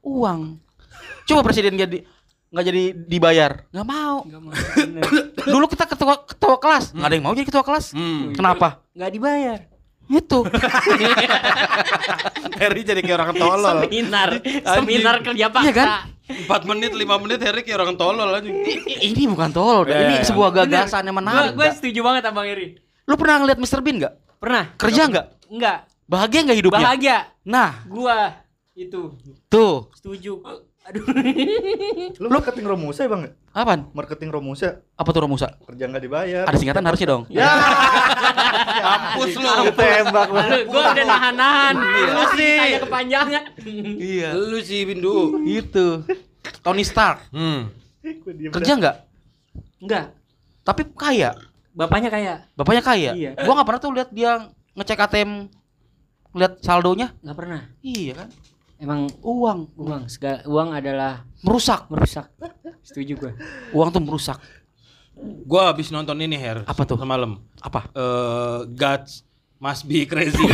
[0.00, 0.56] Uang.
[1.28, 2.08] Coba presiden jadi
[2.52, 4.16] nggak jadi dibayar, nggak mau.
[4.28, 4.52] Nggak mau.
[5.56, 7.96] Dulu kita ketua ketua kelas, nggak ada yang mau jadi ketua kelas.
[7.96, 8.36] Hmm.
[8.36, 8.84] Kenapa?
[8.92, 9.58] Nggak dibayar.
[10.08, 10.38] Itu.
[12.62, 13.76] Harry jadi kayak orang tolol.
[13.82, 14.30] Seminar.
[14.62, 15.66] Seminar kerja paksa.
[15.66, 15.88] Iya kan?
[16.22, 18.28] 4 menit, 5 menit Harry kayak orang tolol.
[18.38, 20.24] I- ini bukan tolol, Ya, ini ya.
[20.24, 21.52] sebuah gagasan yang menarik.
[21.52, 22.66] Gue setuju banget sama Bang Eri.
[23.04, 23.80] Lu pernah ngeliat Mr.
[23.82, 24.14] Bean nggak?
[24.38, 24.64] Pernah?
[24.74, 25.26] Kerja nggak?
[25.50, 25.78] Enggak.
[26.06, 26.84] Bahagia nggak hidupnya?
[26.86, 27.18] Bahagia.
[27.42, 28.36] Nah, Gua
[28.72, 29.90] itu tuh.
[29.92, 30.40] setuju.
[30.92, 32.20] Aduh.
[32.20, 33.22] Lu marketing Romusa ya bang?
[33.56, 33.80] Apaan?
[33.96, 35.56] Marketing Romusa Apa tuh Romusa?
[35.64, 36.44] kerja nggak dibayar.
[36.44, 37.22] Ada singkatan harusnya dong.
[37.32, 37.48] Ya.
[38.82, 39.48] Kampus lu.
[39.72, 41.74] Tembak Lu, gua udah nahan-nahan.
[42.12, 42.58] Lu sih.
[42.58, 43.42] Tanya kepanjangan.
[43.96, 44.28] Iya.
[44.36, 45.40] Lu sih Bindu.
[45.48, 46.04] Itu.
[46.60, 47.24] Tony Stark.
[47.32, 47.72] Hmm.
[48.52, 48.96] Kerja nggak?
[49.82, 50.04] Enggak.
[50.62, 51.34] Tapi kaya.
[51.72, 52.34] Bapaknya kaya.
[52.52, 53.10] Bapaknya kaya.
[53.16, 53.30] Iya.
[53.40, 55.30] Gua nggak pernah tuh lihat dia ngecek ATM
[56.32, 57.12] lihat saldonya.
[57.24, 57.60] Enggak pernah.
[57.80, 58.28] Iya kan?
[58.82, 61.86] Emang Uang uang segala uang adalah merusak.
[61.86, 62.26] merusak.
[62.82, 63.32] Setuju gua.
[63.70, 64.42] Uang tuh merusak.
[65.46, 66.66] Gua habis nonton ini Her.
[66.66, 66.98] Apa tuh?
[66.98, 67.38] Semalam.
[67.62, 67.86] Apa?
[67.88, 69.22] Eh, Gods
[69.56, 70.42] must be crazy.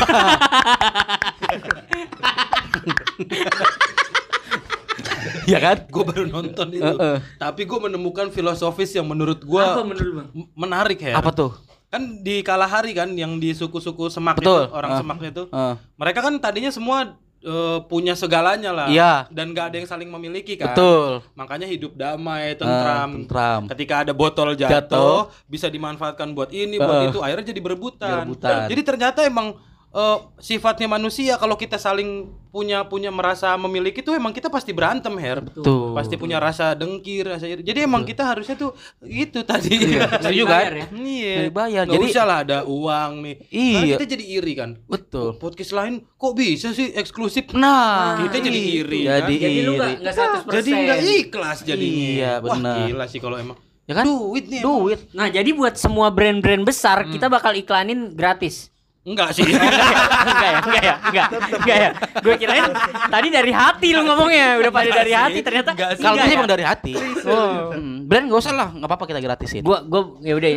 [5.45, 5.77] Iya kan?
[5.89, 6.85] gue baru nonton itu.
[6.85, 7.19] Heeh.
[7.39, 11.17] Tapi gue menemukan filosofis yang menurut gue menurut menarik ya.
[11.17, 11.57] Apa tuh?
[11.89, 14.69] Kan di Kalahari kan yang di suku-suku semak Betul.
[14.69, 14.99] itu, orang Ah.
[15.01, 15.45] semaknya itu.
[15.49, 15.75] Heeh.
[15.97, 18.89] Mereka kan tadinya semua eh, punya segalanya lah.
[18.91, 19.27] Iya.
[19.31, 20.75] Dan gak ada yang saling memiliki kan.
[20.75, 21.23] Betul.
[21.39, 23.25] Makanya hidup damai, tentram.
[23.25, 23.63] tentram.
[23.71, 25.19] Ketika ada botol jatuh, Jatuh.
[25.47, 27.11] bisa dimanfaatkan buat ini, buat Heeh.
[27.15, 27.19] itu.
[27.23, 28.27] Akhirnya jadi berebutan.
[28.27, 28.67] Berebutan.
[28.67, 29.55] Jadi ternyata emang
[29.99, 32.11] eh, sifatnya manusia kalau kita saling
[32.49, 35.93] punya punya merasa memiliki tuh emang kita pasti berantem her Tuh.
[35.93, 37.61] pasti punya rasa dengki rasa iri.
[37.61, 40.49] jadi emang kita harusnya tuh gitu tadi Setuju kan?
[40.49, 40.87] Bayar ya?
[40.95, 41.83] iya Nggak dibayar.
[41.85, 43.75] Nggak Jadi- usah lah ada uang nih Iya.
[43.75, 45.29] Karena kita jadi iri kan Betul.
[45.37, 49.45] podcast lain kok bisa sih eksklusif Nah, kita jadi iri Jadi kan?
[49.45, 49.79] Jadi lu iri.
[49.79, 50.55] nggak nggak 100%.
[50.55, 52.77] jadi nggak ikhlas jadinya Iya, wah benar.
[52.87, 54.05] gila sih kalau emang Ya kan?
[54.05, 54.69] duit nih emang.
[54.85, 55.01] Duit.
[55.11, 58.69] Nah, jadi buat semua brand-brand besar kita bakal iklanin gratis.
[59.09, 61.29] Enggak sih enggak ya, enggak ya, enggak,
[61.65, 61.91] enggak ya.
[62.21, 62.65] Gue kirain
[63.09, 65.71] tadi dari hati lu ngomongnya, udah pada dari hati ternyata.
[65.73, 66.03] Enggak sih.
[66.05, 66.39] Kalau enggak gue ya.
[66.39, 66.93] emang dari hati.
[67.25, 67.73] Oh.
[67.73, 69.63] Hmm, Brand gak usah lah, nggak apa-apa kita gratisin.
[69.65, 70.49] Gua gua ya udah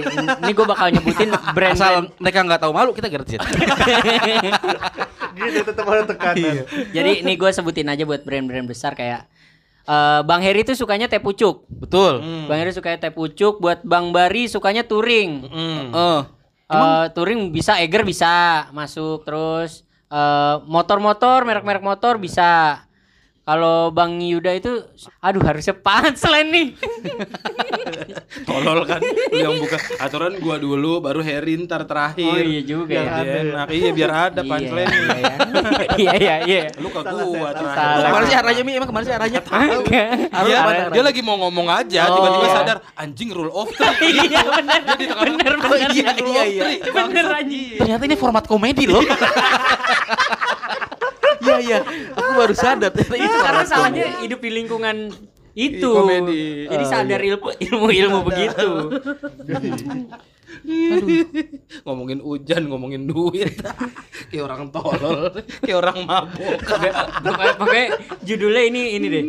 [0.43, 3.41] ini gua bakal nyebutin brand Asal mereka nggak tahu malu kita gratisin.
[5.31, 6.67] Gitu tetap ada tekanan.
[6.91, 9.31] Jadi ini gue sebutin aja buat brand-brand besar kayak
[9.87, 11.63] eh, Bang Heri tuh sukanya teh pucuk.
[11.71, 12.19] Betul.
[12.51, 15.47] Bang Heri sukanya teh pucuk, buat Bang Bari sukanya touring.
[15.47, 15.87] Hmm.
[16.71, 22.83] Eh, Eh, touring bisa, Eger bisa masuk terus eh, motor-motor, merek-merek motor bisa.
[23.41, 24.85] Kalau Bang Yuda itu,
[25.17, 25.73] aduh harusnya
[26.13, 26.67] selain nih.
[28.47, 32.87] tolol kan lu yang buka aturan gua dulu baru Harry ntar terakhir Oh iya juga
[32.87, 33.41] biar ya.
[33.43, 35.35] enak iya biar ada Iya, punchline iya, iya.
[36.01, 36.61] Iya iya iya.
[36.79, 38.71] lu ke gua terakhir ke mana sih arahnya Mi?
[38.77, 39.39] Emang ke mana sih arahnya?
[39.43, 39.81] Tahu.
[40.47, 42.15] Iya, dia lagi mau ngomong aja, Oh.
[42.17, 44.15] tiba-tiba sadar anjing rule of three.
[44.31, 44.81] Iya benar.
[44.95, 45.89] Benar Oh, benar.
[45.91, 46.63] iya, iya, iya.
[46.87, 47.77] Bener anjing.
[47.77, 49.03] Ternyata ini format komedi loh.
[51.41, 51.79] Iya iya,
[52.13, 54.97] aku baru sadar ternyata ini Karena salahnya hidup di lingkungan
[55.57, 55.89] itu.
[55.91, 56.69] Komedi.
[56.69, 58.19] Jadi sadar ilmu ilmu ilmu
[61.87, 63.55] ngomongin hujan, ngomongin duit.
[64.29, 65.31] kayak orang tolol,
[65.63, 66.55] kayak orang mabuk.
[66.61, 66.93] Pokoknya,
[67.57, 67.85] pokoknya
[68.23, 69.23] judulnya ini ini deh.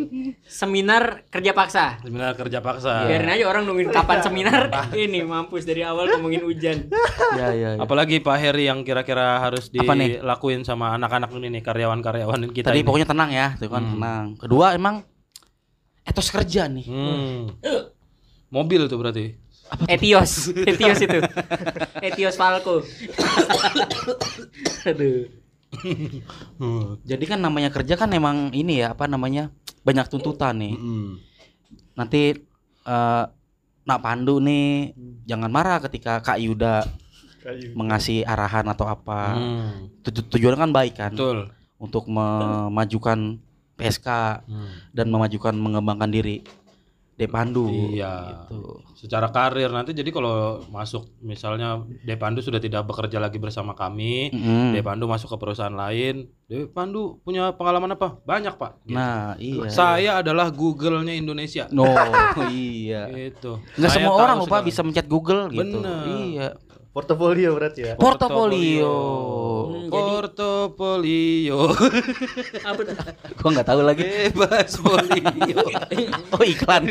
[0.45, 1.99] Seminar kerja paksa.
[2.03, 3.07] Seminar kerja paksa.
[3.07, 4.69] Biarin aja orang nungguin kapan seminar.
[4.93, 6.87] ini mampus dari awal ngomongin hujan.
[7.33, 7.69] Iya iya.
[7.75, 7.79] iya.
[7.81, 12.87] Apalagi Pak Heri yang kira-kira harus dilakuin sama anak-anak ini nih karyawan-karyawan kita Tadi ini.
[12.87, 14.25] pokoknya tenang ya, tuh kan tenang.
[14.37, 15.03] Kedua emang
[16.03, 16.85] etos kerja nih.
[16.87, 17.41] Hmm.
[18.53, 19.33] Mobil tuh berarti.
[19.89, 21.19] Etios, Etios itu.
[22.07, 22.81] Etios Falco.
[24.89, 25.25] Aduh.
[27.03, 29.49] Jadi kan namanya kerja kan emang ini ya apa namanya
[29.81, 30.75] banyak tuntutan nih.
[30.77, 31.17] Hmm.
[31.93, 32.37] Nanti
[32.83, 33.25] eh
[33.83, 34.95] Nak Pandu nih
[35.27, 36.87] jangan marah ketika Kak Yuda
[37.75, 39.35] mengasih arahan atau apa.
[39.35, 39.91] Hmm.
[39.99, 41.51] Tuju- Tujuannya kan baik kan Betul.
[41.75, 43.41] untuk memajukan
[43.75, 44.07] PSK
[44.47, 44.69] Hmm.
[44.93, 46.45] dan memajukan mengembangkan diri
[47.13, 47.69] Depandu.
[47.69, 48.47] Iya.
[48.49, 48.81] Gitu.
[48.97, 54.73] Secara karir nanti jadi kalau masuk misalnya Depandu sudah tidak bekerja lagi bersama kami, Mm-mm.
[54.73, 58.17] Depandu masuk ke perusahaan lain, Depandu punya pengalaman apa?
[58.23, 58.71] Banyak pak.
[58.83, 58.97] Gitu.
[58.97, 59.69] Nah, iya.
[59.69, 61.69] Saya adalah Google-nya Indonesia.
[61.69, 61.85] No,
[62.49, 63.05] iya.
[63.09, 63.61] Itu.
[63.77, 64.67] Nggak Saya semua orang lupa sekarang.
[64.67, 65.61] bisa mencet Google gitu.
[65.79, 66.03] Bener.
[66.09, 66.47] Iya.
[66.93, 67.93] Portofolio berarti ya.
[67.97, 68.93] Portofolio.
[69.65, 71.59] Hmm, jadi- Portofolio.
[72.69, 72.95] Apa tuh?
[73.33, 74.05] Gua nggak tahu lagi.
[74.29, 75.63] Bebas folio.
[76.33, 76.85] Oh, iklan.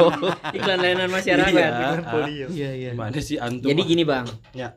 [0.00, 0.12] Oh.
[0.50, 1.52] Iklan layanan masyarakat.
[1.52, 2.46] Portofolio.
[2.48, 2.90] Iya, iya.
[2.92, 3.68] Gimana sih antum?
[3.68, 4.24] Jadi gini bang.
[4.52, 4.72] Ya.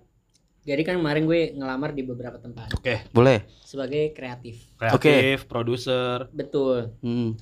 [0.61, 3.05] Jadi kan kemarin gue ngelamar di beberapa tempat Oke.
[3.11, 3.45] Boleh.
[3.61, 4.59] sebagai kreatif.
[4.75, 6.27] Kreatif, produser.
[6.29, 6.91] Betul.
[6.99, 7.37] Hmm.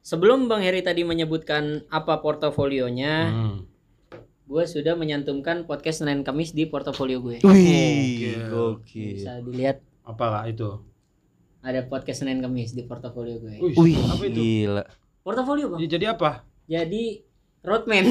[0.00, 3.56] Sebelum Bang Heri tadi menyebutkan apa portofolionya, Hmm.
[4.44, 7.40] Gue sudah menyantumkan podcast Senin Kamis di portofolio gue.
[7.40, 8.40] Wih, Gokil.
[8.46, 9.14] gokil.
[9.16, 10.70] Bisa dilihat Apa kak itu?
[11.64, 13.56] ada podcast Senin Kamis di portofolio gue.
[13.56, 14.36] Wih, Wih, apa itu?
[14.36, 14.84] gila.
[15.24, 15.80] Portofolio bang.
[15.80, 16.30] Ya, Jadi apa?
[16.64, 17.04] Jadi
[17.64, 18.04] roadman.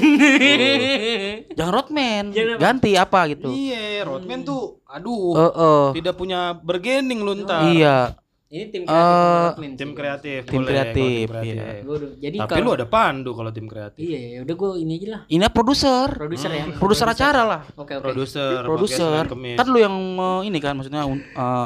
[1.53, 2.23] Jangan roadman.
[2.33, 2.61] Jangan apa?
[2.65, 3.49] Ganti apa gitu.
[3.53, 5.83] Iya, Rodman tuh, aduh, Oh, oh.
[5.93, 7.69] tidak punya bergening lu ntar.
[7.69, 8.17] Iya.
[8.53, 9.71] Ini tim kreatif Eh, roadman.
[9.73, 11.65] Tim kreatif, Tim boleh, kreatif, kalau tim iya.
[11.81, 13.97] Gua udah- jadi Tapi kalau lu ada pandu kalau tim kreatif.
[13.97, 15.21] Iya, ya udah gue ini aja lah.
[15.25, 16.07] Ini produser.
[16.13, 16.63] Produser ya.
[16.77, 17.61] Produser acara lah.
[17.73, 18.05] Oke oke.
[18.05, 19.25] Produser, Produser.
[19.25, 19.57] Kemis.
[19.57, 21.17] Kan lu yang eh, ini kan maksudnya eh,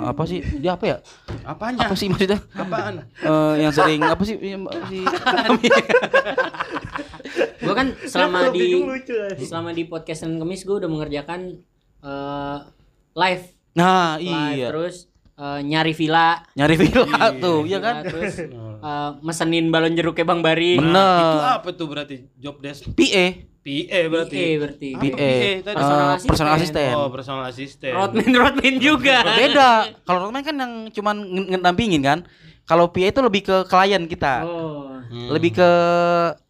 [0.07, 0.39] apa sih?
[0.57, 0.97] Dia apa ya?
[1.43, 1.91] Apanya?
[1.91, 2.39] Apa sih maksudnya?
[2.55, 3.03] Apaan?
[3.19, 4.35] Eh, yang sering apa sih?
[4.39, 5.03] Yang- apa sih?
[7.57, 8.79] Gue kan selama di
[9.43, 11.59] selama di podcast Senin Kamis gue udah mengerjakan
[11.99, 12.57] eh,
[13.11, 13.43] live,
[13.75, 14.67] Nah, live iya.
[14.71, 17.05] terus eh, nyari villa, Nyari villa
[17.37, 18.01] tuh, iya kan?
[18.01, 18.41] terus
[18.83, 20.75] eh, mesenin balon jeruknya Bang Bari.
[20.75, 21.55] Itu Bener.
[21.55, 22.89] apa tuh berarti job desk?
[22.89, 23.25] PA.
[23.59, 24.35] PA berarti.
[24.37, 24.89] PA berarti.
[24.89, 25.31] Apa PA.
[25.59, 25.75] tadi?
[25.75, 26.29] Personal Eh, assistant.
[26.29, 26.95] personal assistant.
[26.95, 27.93] Oh, personal assistant.
[27.93, 29.17] Roadman roadman juga.
[29.27, 29.71] Beda.
[30.01, 32.19] Kalau roadman kan yang cuman nge- ngedampingin kan.
[32.67, 34.43] Kalau PA itu lebih ke klien kita.
[34.43, 34.91] Oh.
[35.07, 35.31] Hmm.
[35.31, 35.69] Lebih ke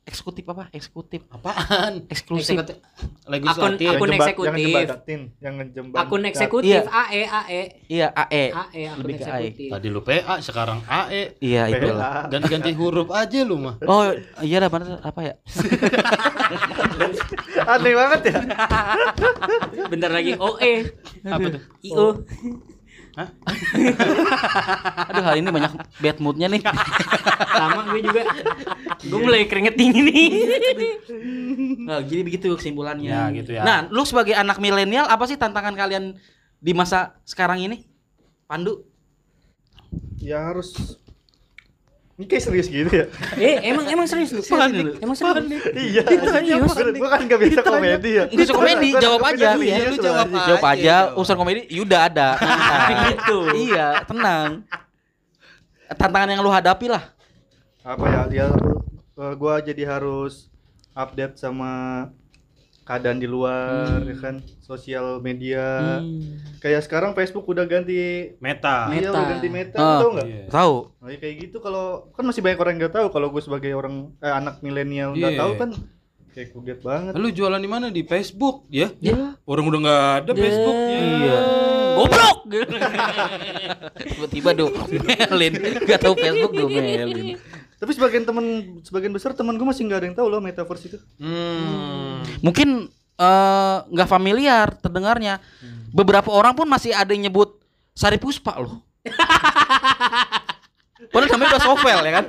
[0.01, 0.65] eksekutif apa?
[0.71, 1.21] Eksekutif.
[1.29, 2.09] apaan?
[2.09, 2.57] Eksklusif.
[2.57, 2.81] Eksekutif.
[3.21, 4.49] Akun- akun Yang jembat- eksekutif.
[4.49, 5.97] Yang jembatin, yang ngejembat.
[5.99, 6.81] Akun eksekutif Iya.
[6.89, 8.43] AE AE Iya, AE.
[8.49, 9.29] AE akun Lebih ke AE.
[9.29, 9.69] eksekutif.
[9.69, 11.21] Tadi lu PA, sekarang AE.
[11.37, 11.75] Iya, PA.
[11.77, 12.11] itulah.
[12.27, 13.75] Ganti-ganti huruf aja lu mah.
[13.83, 14.09] Oh,
[14.41, 15.33] iya lah bener apa ya?
[17.67, 18.35] Aneh banget ya.
[19.85, 20.73] Bentar lagi OE.
[21.23, 21.61] Apa tuh?
[21.83, 22.05] IO.
[23.17, 23.29] Hah?
[25.09, 26.61] Aduh hari ini banyak bad moodnya nih.
[27.57, 28.21] Sama gue juga.
[29.01, 30.29] Gue mulai keringet dingin nih.
[31.81, 33.09] Nah, jadi begitu kesimpulannya.
[33.09, 33.65] Ya, gitu ya.
[33.65, 36.13] Nah, lu sebagai anak milenial apa sih tantangan kalian
[36.61, 37.89] di masa sekarang ini?
[38.45, 38.85] Pandu?
[40.21, 41.01] Ya harus
[42.17, 43.05] ini kayak serius gitu ya.
[43.37, 44.41] eh, emang emang serius lu?
[44.41, 44.97] Panik.
[44.97, 45.45] Emang serius?
[45.77, 46.01] iya.
[46.01, 48.23] Ditanya Gua- Gua kan gak bisa komedi ya.
[48.25, 49.53] Bisa komedi, jawab aja.
[49.53, 51.21] serius Iya, lu jawab Jawab aja aja, dong.
[51.21, 52.29] urusan komedi Yuda ada.
[53.07, 53.37] Gitu.
[53.69, 54.65] Iya, tenang.
[55.87, 57.03] Tantangan yang lu hadapi lah.
[57.85, 58.21] Apa ya?
[58.33, 58.47] Ya
[59.15, 60.49] eh, gua jadi harus
[60.91, 62.09] update sama
[62.87, 65.99] keadaan di luar ya kan sosial media
[66.57, 68.87] kayak sekarang Facebook udah ganti Meta.
[68.89, 69.11] iya Meta.
[69.11, 69.99] udah ganti meta Ah.
[69.99, 70.43] tau nggak Iya.
[70.47, 70.75] Tahu?
[70.97, 73.71] Nah, ya kayak gitu kalau kan masih banyak orang yang nggak tahu kalau gue sebagai
[73.71, 75.41] orang eh, anak milenial nggak Iya.
[75.43, 75.69] tahu kan
[76.31, 77.11] kayak kudet banget.
[77.13, 77.89] Lu jualan di mana?
[77.89, 78.93] Di Facebook, ya?
[78.99, 79.35] Ya.
[79.43, 80.77] Orang udah nggak ada Facebook.
[80.77, 80.99] ya.
[81.01, 81.37] Iya.
[81.97, 82.37] Goblok.
[84.07, 85.53] Tiba-tiba domelin.
[85.89, 87.35] Gak tahu Facebook domelin.
[87.77, 88.45] Tapi sebagian temen
[88.81, 90.97] sebagian besar teman gue masih nggak ada yang tahu loh metaverse itu.
[91.21, 92.25] Hmm.
[92.41, 95.37] Mungkin eh, nggak familiar terdengarnya.
[95.93, 97.61] Beberapa orang pun masih ada yang nyebut
[97.93, 98.81] Sari Puspa loh.
[101.13, 102.25] Padahal namanya udah Sovel ya kan?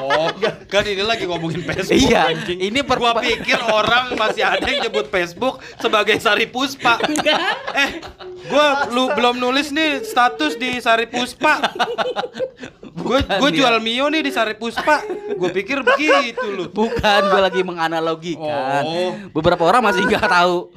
[0.00, 0.30] Oh,
[0.72, 2.08] kan ini lagi ngomongin Facebook.
[2.08, 2.58] Iya, anjing.
[2.58, 6.96] ini per- gua pikir orang masih ada yang nyebut Facebook sebagai Sari Puspa.
[7.74, 8.00] eh,
[8.48, 11.60] gua lu belum nulis nih status di Sari Puspa.
[12.94, 15.02] Gue gue jual Mio nih di Sari Puspa.
[15.34, 16.70] Gue pikir begitu lu.
[16.70, 18.82] Bukan, gue lagi menganalogikan.
[18.86, 19.12] Oh.
[19.34, 20.72] Beberapa orang masih nggak tahu.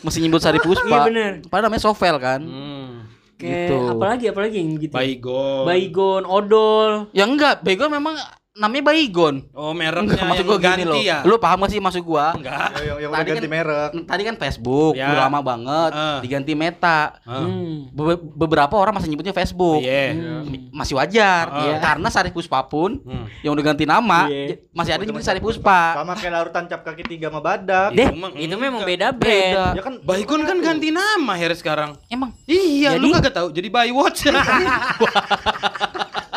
[0.00, 0.88] Masih nyebut Sari Puspa.
[0.88, 1.32] Iya, bener.
[1.46, 2.40] Padahal namanya Sovel kan.
[2.42, 3.06] Hmm.
[3.38, 3.76] Kayak Gitu.
[3.86, 4.94] apalagi apalagi yang gitu.
[4.98, 5.62] Baygon.
[5.62, 6.90] Baygon, odol.
[7.14, 8.18] Ya enggak, Bego memang
[8.58, 9.34] namanya Baygon.
[9.52, 10.94] Oh, mereknya Enggak, maksud yang gua gini ganti loh.
[11.00, 11.16] ya?
[11.22, 12.34] Lu paham gak sih maksud gua?
[12.34, 12.68] Enggak.
[12.74, 13.88] Ya, yang yang udah Tadi ganti kan- merek.
[14.04, 15.04] Tadi kan Facebook, Ya.
[15.06, 16.18] udah lama banget, Eh.
[16.20, 17.00] diganti Meta.
[17.22, 17.86] Hmm.
[17.88, 19.78] Be- beberapa orang masih nyebutnya Facebook.
[19.80, 20.12] Iya.
[20.44, 21.74] M- Masih wajar Iya.
[21.80, 23.24] karena Sari Puspa pun Hmm.
[23.40, 24.44] yang udah ganti nama Iya.
[24.48, 25.94] j- masih ada yang nyebut Sari Puspa.
[25.94, 27.88] Sama kayak larutan cap kaki tiga sama badak.
[27.90, 29.12] Deh, Itu memang beda Beda.
[29.12, 29.72] brand.
[29.72, 31.94] Ya kan Baygon kan ganti nama Her sekarang.
[32.06, 33.14] Emang Iya, lu Jadi?
[33.20, 33.46] kagak tahu.
[33.50, 34.18] Jadi Baywatch.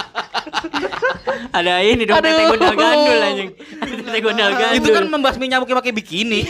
[1.49, 2.29] Ada ini dong Aduh.
[2.29, 3.49] tete gondal gandul anjing.
[4.05, 4.77] Tete gondal gandul.
[4.77, 6.41] itu kan membasmi nyamuknya pakai bikini.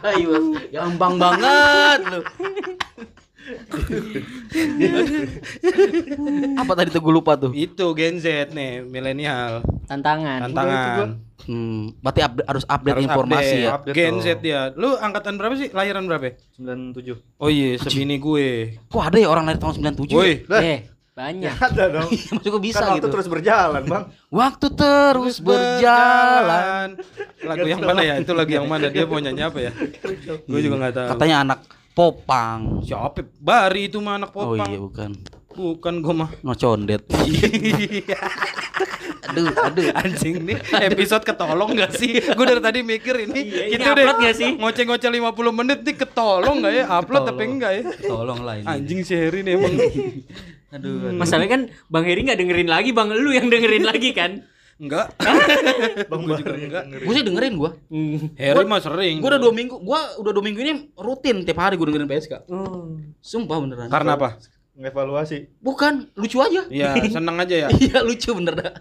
[0.00, 2.20] Ayo, gampang banget lu.
[6.56, 7.50] Apa tadi tuh gue lupa tuh?
[7.52, 9.64] itu Gen Z nih, milenial.
[9.86, 10.46] tantangan.
[10.46, 11.08] Tantangan.
[11.42, 13.58] Hmm, berarti upda- harus update Harus informasi update.
[13.58, 13.70] ya.
[13.74, 14.14] Update Gen.
[14.18, 14.60] Z dia.
[14.72, 15.68] Lu angkatan berapa sih?
[15.70, 16.36] Lahiran berapa?
[16.54, 17.16] 97.
[17.36, 18.78] Oh iya, sebini gue.
[18.86, 20.12] Kok ada ya orang lahir tahun 97?
[20.12, 20.78] Woi, Eh,
[21.10, 21.54] banyak.
[21.66, 22.08] ada dong.
[22.08, 23.08] Maksud gue bisa kan waktu gitu.
[23.10, 24.04] terus berjalan, Bang.
[24.30, 26.94] Waktu terus berjalan.
[27.42, 28.14] Lagu yang mana ya?
[28.16, 28.86] Itu lagu yang mana?
[28.86, 29.72] Dia mau nyanyi apa ya?
[30.44, 31.08] Gue juga nggak tahu.
[31.10, 31.58] Katanya anak
[32.00, 32.80] popang.
[32.80, 33.20] Siapa?
[33.36, 34.64] Bari itu mah anak Oh popang.
[34.64, 35.10] iya bukan.
[35.50, 36.30] Bukan gue mah.
[36.40, 37.04] Ngocondet.
[39.28, 39.84] aduh, aduh.
[39.92, 40.56] Anjing nih
[40.88, 42.16] episode ketolong gak sih?
[42.24, 44.00] Gue dari tadi mikir ini Iya, ini gitu deh.
[44.00, 44.50] upload nggak sih?
[44.56, 46.84] Ngoceh-ngoceh 50 menit nih ketolong gak ya?
[46.88, 47.82] Upload tapi enggak ya?
[48.00, 48.66] Tolong lah ini.
[48.66, 49.74] Anjing si Heri nih emang.
[50.78, 54.46] Aduh, Masalahnya kan Bang Heri nggak dengerin lagi, Bang lu yang dengerin lagi kan.
[54.80, 55.12] Enggak.
[56.10, 56.84] Bang Gua juga enggak.
[57.04, 57.70] Gue sih dengerin gue.
[58.34, 59.20] Heri mah sering.
[59.20, 59.76] Gue udah dua minggu.
[59.76, 62.48] Gue udah dua minggu ini rutin tiap hari gue dengerin PSK.
[62.48, 62.96] Oh.
[63.20, 63.92] Sumpah beneran.
[63.92, 64.40] Karena apa?
[64.72, 65.60] Ngevaluasi.
[65.60, 66.64] Bukan lucu aja.
[66.72, 67.68] Iya, seneng aja ya.
[67.68, 68.72] Iya lucu bener dah.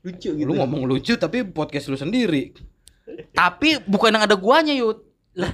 [0.00, 0.48] Lucu gitu.
[0.48, 2.56] Lu ngomong lucu tapi podcast lu sendiri.
[3.36, 5.04] Tapi bukan yang ada guanya yud.
[5.36, 5.52] Lah,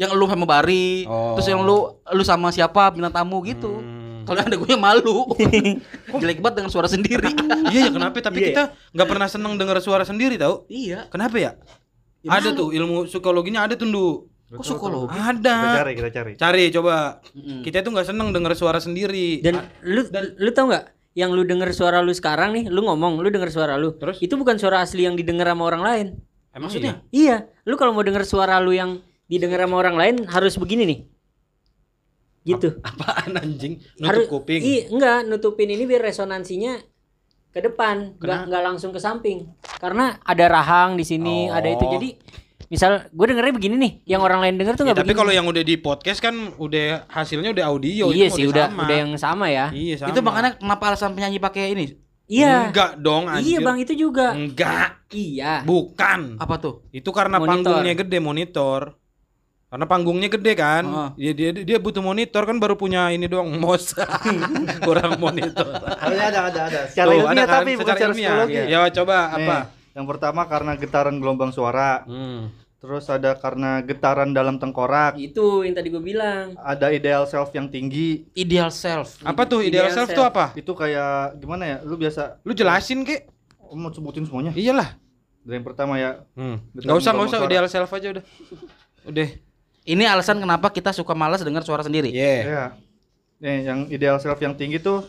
[0.00, 1.36] yang lu sama Bari, Oh.
[1.36, 3.76] terus yang lu lu sama siapa bintang tamu gitu.
[3.78, 4.01] Hmm.
[4.22, 5.16] Kalau yang ada gue malu.
[6.22, 7.30] Jelek banget dengan suara sendiri.
[7.70, 8.18] Iya ya kenapa?
[8.22, 8.62] Tapi kita
[8.94, 10.64] nggak pernah seneng denger suara sendiri tau?
[10.70, 11.06] iya.
[11.10, 11.52] Kenapa ya?
[12.22, 13.88] ada tuh ilmu psikologinya ada tuh.
[14.52, 15.16] Kok psikologi?
[15.16, 15.56] Kita Ada.
[15.80, 16.32] cari, kita cari.
[16.36, 17.24] Cari coba.
[17.64, 19.40] Kita itu nggak seneng denger suara sendiri.
[19.40, 20.04] Dan lu
[20.36, 21.16] lu tau nggak?
[21.16, 23.96] Yang lu denger suara lu sekarang nih, lu ngomong, lu denger suara lu.
[23.96, 24.20] Terus?
[24.20, 26.06] Itu bukan suara asli yang didengar sama orang lain.
[26.52, 27.00] Emang Maksudnya?
[27.12, 31.00] Iya, lu kalau mau denger suara lu yang didengar sama orang lain harus begini nih.
[32.42, 32.68] Gitu.
[32.68, 32.82] iya?
[32.82, 33.78] apaan anjing?
[33.96, 34.60] Nutup harus kuping.
[34.60, 36.74] Iya, enggak, nutupin ini biar resonansinya
[37.48, 39.46] ke depan, enggak enggak langsung ke samping.
[39.78, 41.54] Karena ada rahang di sini, Oh.
[41.54, 41.84] ada itu.
[41.86, 42.08] Jadi
[42.66, 45.20] misal gue dengernya begini nih, yang orang lain denger tuh Ya, enggak tapi begini.
[45.20, 48.82] kalau yang udah di podcast kan udah hasilnya udah audio iya sih udah sama.
[48.82, 49.66] udah yang sama ya.
[49.70, 50.08] Iya sama.
[50.10, 51.86] Itu makanya kenapa alasan penyanyi pakai ini?
[52.26, 52.72] Iya.
[52.72, 53.44] Enggak dong anjir.
[53.44, 54.32] Iya, Bang, itu juga.
[54.32, 55.04] Enggak.
[55.12, 55.68] Iya.
[55.68, 56.40] Bukan.
[56.40, 56.88] Apa tuh?
[56.88, 57.76] Itu karena Monitor.
[57.76, 58.96] panggungnya gede monitor.
[59.72, 60.84] Karena panggungnya gede kan.
[60.84, 61.32] Heeh.
[61.32, 63.96] Dia, dia dia butuh monitor kan baru punya ini doang mouse.
[64.84, 65.64] Kurang monitor.
[65.96, 66.80] Harusnya ada, ada, ada.
[66.92, 67.56] Secara Tuh, ilmiah ada kan?
[67.56, 68.36] tapi bukan Secara secara ilmiah.
[68.44, 68.60] psikologi.
[68.68, 69.56] Ya coba Nih, apa?
[69.92, 72.04] Yang pertama karena getaran gelombang suara.
[72.04, 72.52] Hmm.
[72.78, 75.16] Terus ada karena getaran dalam tengkorak.
[75.16, 76.52] Itu yang tadi gue bilang.
[76.58, 78.28] Ada ideal self yang tinggi.
[78.34, 79.24] Ideal self.
[79.24, 80.18] Apa tuh ideal, Ideal self, self.
[80.18, 80.52] tuh apa?
[80.52, 81.76] Itu kayak gimana ya?
[81.80, 83.24] Lu biasa Lu jelasin kek.
[83.56, 84.52] Oh, mau sebutin semuanya.
[84.52, 85.00] Iyalah.
[85.40, 86.28] Dari yang pertama ya.
[86.36, 86.60] Hmm.
[86.74, 87.48] Gak usah, gak usah suara.
[87.48, 88.24] ideal self aja udah.
[89.06, 89.28] Udah.
[89.82, 92.14] Ini alasan kenapa kita suka malas dengar suara sendiri.
[92.14, 92.42] Yeah.
[92.46, 92.64] Ya.
[93.42, 95.02] Nih, yang ideal self yang tinggi tuh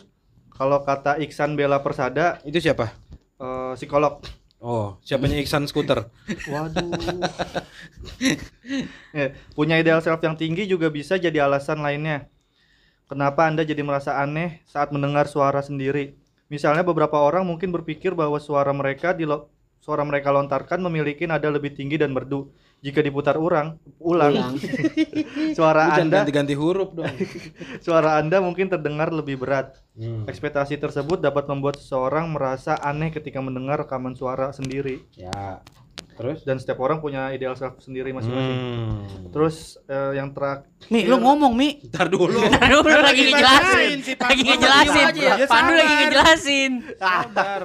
[0.50, 2.90] kalau kata Iksan Bella Persada Itu siapa?
[3.38, 4.18] eh, psikolog.
[4.64, 6.08] Oh, siapanya Iksan Scooter.
[6.52, 6.90] Waduh.
[9.14, 12.26] Eh, punya ideal self yang tinggi juga bisa jadi alasan lainnya.
[13.04, 16.16] Kenapa Anda jadi merasa aneh saat mendengar suara sendiri?
[16.48, 19.28] Misalnya beberapa orang mungkin berpikir bahwa suara mereka di
[19.84, 22.48] suara mereka lontarkan memiliki nada lebih tinggi dan merdu.
[22.84, 24.60] Jika diputar ulang, ulang,
[25.56, 27.08] suara Lu Anda ganti-ganti huruf dong.
[27.86, 29.80] suara Anda mungkin terdengar lebih berat.
[29.96, 30.28] Hmm.
[30.28, 35.00] Ekspektasi tersebut dapat membuat seseorang merasa aneh ketika mendengar rekaman suara sendiri.
[35.16, 35.64] Ya.
[36.14, 36.38] Terus?
[36.42, 38.54] Dan setiap orang punya ideal self sendiri masing-masing.
[38.54, 38.94] Hmm.
[39.28, 41.82] Terus eh, yang terakhir Mi, lu ngomong Mi.
[41.84, 42.38] Ntar dulu.
[42.62, 43.98] Aduh, lu lagi ngejelasin.
[43.98, 44.12] si.
[44.14, 45.06] Lagi ngejelasin.
[45.10, 45.46] Diem aja ya.
[45.46, 46.72] Pandu lagi ngejelasin.
[46.94, 47.62] Sabar.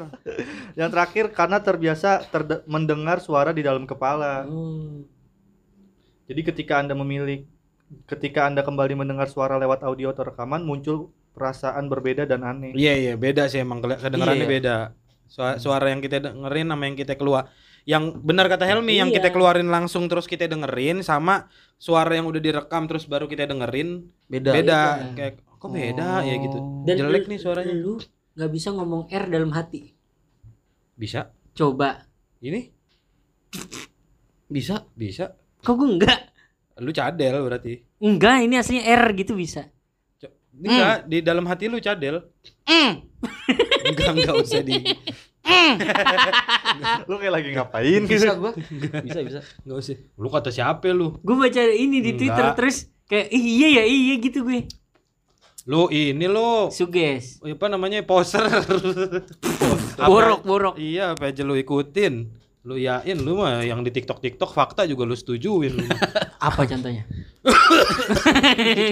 [0.74, 4.50] yang terakhir karena terbiasa terde- mendengar suara di dalam kepala.
[6.26, 7.46] Jadi ketika Anda memilih
[8.06, 12.74] ketika Anda kembali mendengar suara lewat audio atau rekaman muncul perasaan berbeda dan aneh.
[12.74, 14.52] Iya iya beda sih emang kedengarannya Iya.
[14.52, 14.78] beda.
[15.26, 17.50] Suara, suara yang kita dengerin sama yang kita keluar.
[17.84, 19.20] Yang benar kata Helmi yang Iya.
[19.20, 24.08] kita keluarin langsung terus kita dengerin sama suara yang udah direkam terus baru kita dengerin
[24.26, 24.52] Beda.
[24.52, 24.82] beda.
[25.14, 26.58] Kayak kok beda ya gitu.
[26.84, 27.74] Dan Jelek lu- nih suaranya.
[27.74, 28.00] Lu
[28.34, 29.92] nggak bisa ngomong R dalam hati.
[30.94, 31.32] Bisa?
[31.52, 32.04] Coba.
[32.40, 32.72] Ini
[34.46, 34.86] Bisa.
[34.92, 35.36] bisa.
[35.60, 36.20] Kok gue enggak?
[36.80, 37.84] Lu cadel berarti.
[38.00, 39.68] Enggak, ini aslinya R gitu bisa.
[40.52, 42.24] Enggak, di dalam hati lu cadel.
[42.66, 42.92] Mm.
[43.86, 44.76] Enggak, enggak usah di
[47.10, 48.26] Lu kayak lagi ngapain gitu.
[48.26, 48.52] Bisa gua.
[49.06, 49.40] Bisa bisa.
[49.66, 49.98] enggak usah.
[50.16, 51.18] Lu kata siapa lu?
[51.22, 52.20] Gue baca ini di Enggak.
[52.20, 54.70] Twitter terus kayak "Ih, iya ya iya gitu gue.
[55.70, 57.38] Lu ini lu Suges.
[57.42, 58.42] apa namanya poser.
[60.10, 60.76] Borok, borok.
[60.80, 62.32] Iya, apa aja lu ikutin.
[62.66, 65.86] Lu yain lu mah yang di TikTok TikTok fakta juga lu setujuin lu.
[66.40, 67.04] Apa contohnya?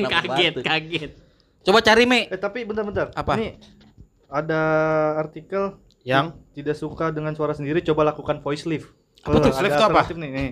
[0.07, 1.11] Kaget, kaget.
[1.63, 2.31] Coba cari Mi.
[2.31, 3.11] Eh tapi bentar-bentar.
[3.11, 3.35] Apa?
[3.35, 3.59] Ini
[4.27, 4.61] ada
[5.19, 5.75] artikel
[6.07, 8.87] yang tidak suka dengan suara sendiri coba lakukan voice lift.
[9.27, 9.51] Apa tuh?
[9.51, 10.01] Voice lift tuh apa?
[10.15, 10.49] nih, nih.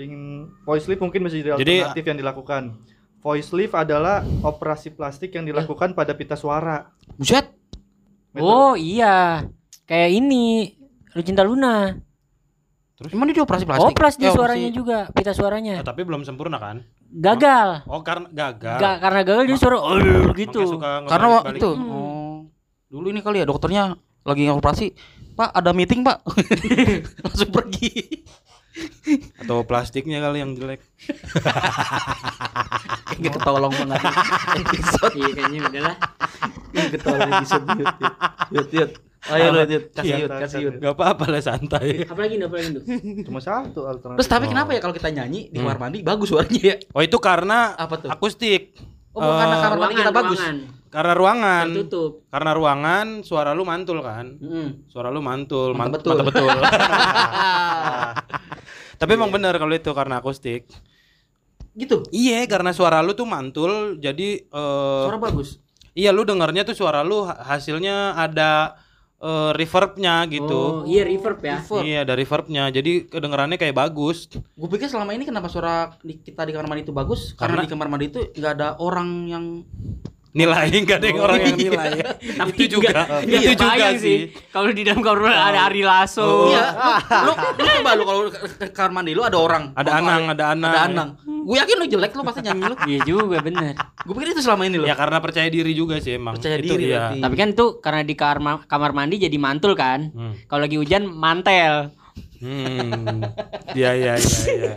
[0.00, 0.22] Ingin
[0.64, 2.62] voice lift mungkin bisa jadi Jadi- alternatif yang dilakukan.
[3.20, 6.88] Voice lift adalah operasi plastik yang dilakukan pada pita suara.
[7.20, 7.52] Buset.
[8.40, 9.44] Oh iya.
[9.84, 10.72] Kayak ini.
[11.12, 11.92] Lu cinta Luna.
[13.12, 13.84] Emang dia dioperasi plastik?
[13.84, 15.86] Dia Eh, operasi- suaranya juga, pita suaranya.
[15.86, 16.82] tapi belum sempurna kan?
[17.10, 17.86] Gagal.
[17.86, 18.78] Oh, karena gagal.
[18.82, 19.94] Gak karena gagal dia suara oh,
[20.34, 20.78] gitu.
[20.78, 21.70] Suka Karena waktu itu.
[21.78, 22.38] Oh.
[22.90, 23.94] Dulu ini kali ya dokternya
[24.28, 24.86] lagi operasi.
[25.34, 26.18] Pak, ada meeting, Pak.
[27.24, 27.90] Langsung pergi.
[29.38, 30.78] atau plastiknya kali yang jelek.
[33.08, 34.00] Kayak ketolong banget.
[34.54, 35.96] Episode Iya kayaknya udahlah.
[36.92, 38.14] ketolong episode yut, yut.
[38.52, 38.90] Yut, yut.
[39.28, 39.84] Ayo lu, Yut.
[39.90, 40.74] Kasih Iya, yut, kasih yut.
[40.78, 42.06] Gak apa-apa lah santai.
[42.06, 42.82] Apalagi apalagi tuh.
[43.26, 44.18] Cuma satu alternatif.
[44.22, 44.48] Terus tapi Oh.
[44.48, 45.66] kenapa ya kalau kita nyanyi di Hmm.
[45.66, 46.76] kamar mandi bagus suaranya ya?
[46.94, 48.08] Oh, itu karena Apa tuh?
[48.08, 48.78] akustik.
[49.18, 50.38] Oh, bukan karena Eh, kamar mandi kita bagus.
[50.38, 50.56] ruangan.
[50.88, 51.66] Karena ruangan.
[51.68, 52.12] Tertutup.
[52.26, 54.26] Karena ruangan suara lu mantul kan?
[54.34, 54.68] Mm.
[54.86, 56.16] Suara lu mantul, Mantap mant- betul.
[56.16, 56.48] mantap betul.
[58.96, 60.66] Tapi emang bener kalau itu karena akustik.
[61.72, 62.02] gitu.
[62.10, 65.62] Iya, karena suara lu tuh mantul, jadi eh Suara bagus.
[65.92, 68.74] iya lu dengarnya tuh suara lu ha- hasilnya ada
[69.18, 70.60] eh, reverbnya Oh, gitu.
[70.86, 71.58] iya reverb ya.
[71.60, 71.82] Reverb.
[71.82, 72.62] Iya, ada reverbnya.
[72.70, 74.30] Jadi kedengarannya kayak bagus.
[74.30, 77.34] Gue pikir selama ini kenapa suara di, kita di kamar mandi itu bagus?
[77.34, 79.44] Karena, Karena- di kamar mandi itu nggak ada orang yang
[80.28, 81.70] Nilai enggak ada yang orang yang iya.
[81.72, 81.90] nilai.
[82.44, 82.88] Tapi itu juga.
[82.92, 84.18] nggak- itu nggak juga kebayang sih.
[84.52, 86.28] Kalau di dalam kamar mandi ada Ari Lasso.
[86.52, 86.64] Iya.
[87.26, 88.20] lu, lu coba lu kalau
[88.70, 89.64] kamar mandi lu ada orang.
[89.72, 90.70] Ada anang, ada anang.
[90.70, 91.08] Ada anang.
[91.48, 92.76] Gue yakin lu jelek lu pasti nyanyi lu.
[92.92, 93.72] Iya juga bener.
[94.04, 94.84] Gue pikir itu selama ini lu.
[94.84, 96.36] Ya karena percaya diri juga sih emang.
[96.36, 97.24] Percaya itu diri berarti.
[97.24, 100.12] Tapi kan tuh karena di kamar kamar mandi jadi mantul kan.
[100.12, 100.36] Hmm.
[100.44, 101.96] Kalau lagi hujan mantel.
[102.38, 103.18] Hmm.
[103.74, 104.74] Iya iya iya iya.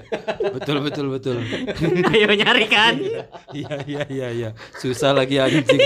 [0.50, 1.38] Betul betul betul.
[2.12, 2.98] Ayo nyari kan.
[3.54, 4.50] Iya iya iya iya.
[4.82, 5.78] Susah lagi anjing.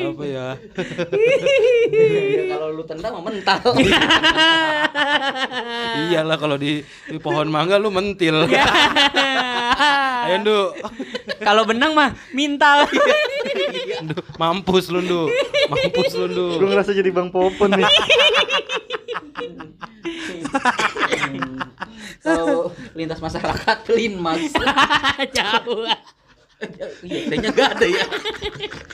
[0.00, 0.46] Apa ya?
[1.92, 3.60] Ya, kalau lu tendang mah mental.
[6.08, 8.48] Iyalah kalau di, di pohon mangga lu mentil.
[10.24, 10.60] Ayo Ndu.
[11.44, 12.88] Kalau benang mah mintal.
[14.08, 14.16] Ndu.
[14.40, 15.28] Mampus lu Ndu.
[15.68, 16.46] Mampus lu Ndu.
[16.64, 17.84] Gue ngerasa jadi Bang Popon nih.
[22.24, 24.52] Kalau lintas masyarakat linmas.
[25.36, 25.86] Jauh.
[27.00, 28.04] Iya, T-nya enggak ada ya.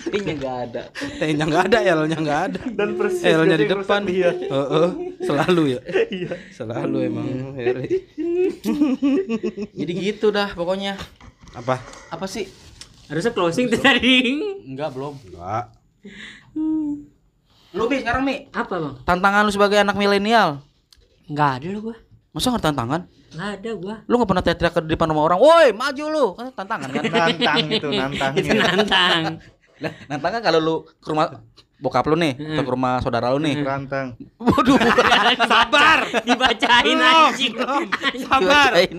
[0.06, 0.82] T-nya enggak ada.
[0.94, 2.60] T-nya nggak ada, L-nya nggak ada.
[2.62, 3.82] Dan persis L-nya di depan.
[3.82, 4.30] rusak dia.
[4.30, 4.88] Heeh,
[5.26, 5.80] selalu ya.
[6.06, 6.30] Iya.
[6.54, 7.26] Selalu emang.
[7.58, 8.06] Heri.
[9.74, 10.94] Jadi gitu dah pokoknya.
[11.58, 11.82] Apa?
[12.14, 12.46] Apa sih?
[13.10, 14.38] Harusnya closing tadi.
[14.62, 15.18] Enggak, belum.
[15.26, 15.74] Enggak.
[17.76, 18.94] Lu Mi sekarang Mi, Apa bang?
[19.04, 20.64] tantangan lu sebagai anak milenial.
[21.28, 21.96] Nggak ada lo gua.
[22.32, 23.00] Masa nggak ada tantangan?
[23.30, 23.96] Nggak ada gua.
[24.04, 27.02] Lu nggak pernah teriak ke depan rumah orang, "Woi, maju lu." Kan tantangan kan.
[27.04, 28.32] Nantang itu, nantang.
[28.32, 29.22] Itu nantang.
[29.76, 31.26] Nah, tantangan kalau lu ke rumah
[31.76, 33.60] bokap lu nih, atau ke rumah saudara lu nih.
[33.60, 34.16] Rantang.
[34.40, 34.80] Waduh,
[35.52, 36.08] Sabar.
[36.24, 37.52] Dibacain anjing.
[38.24, 38.72] Sabar.
[38.72, 38.96] Dibacain.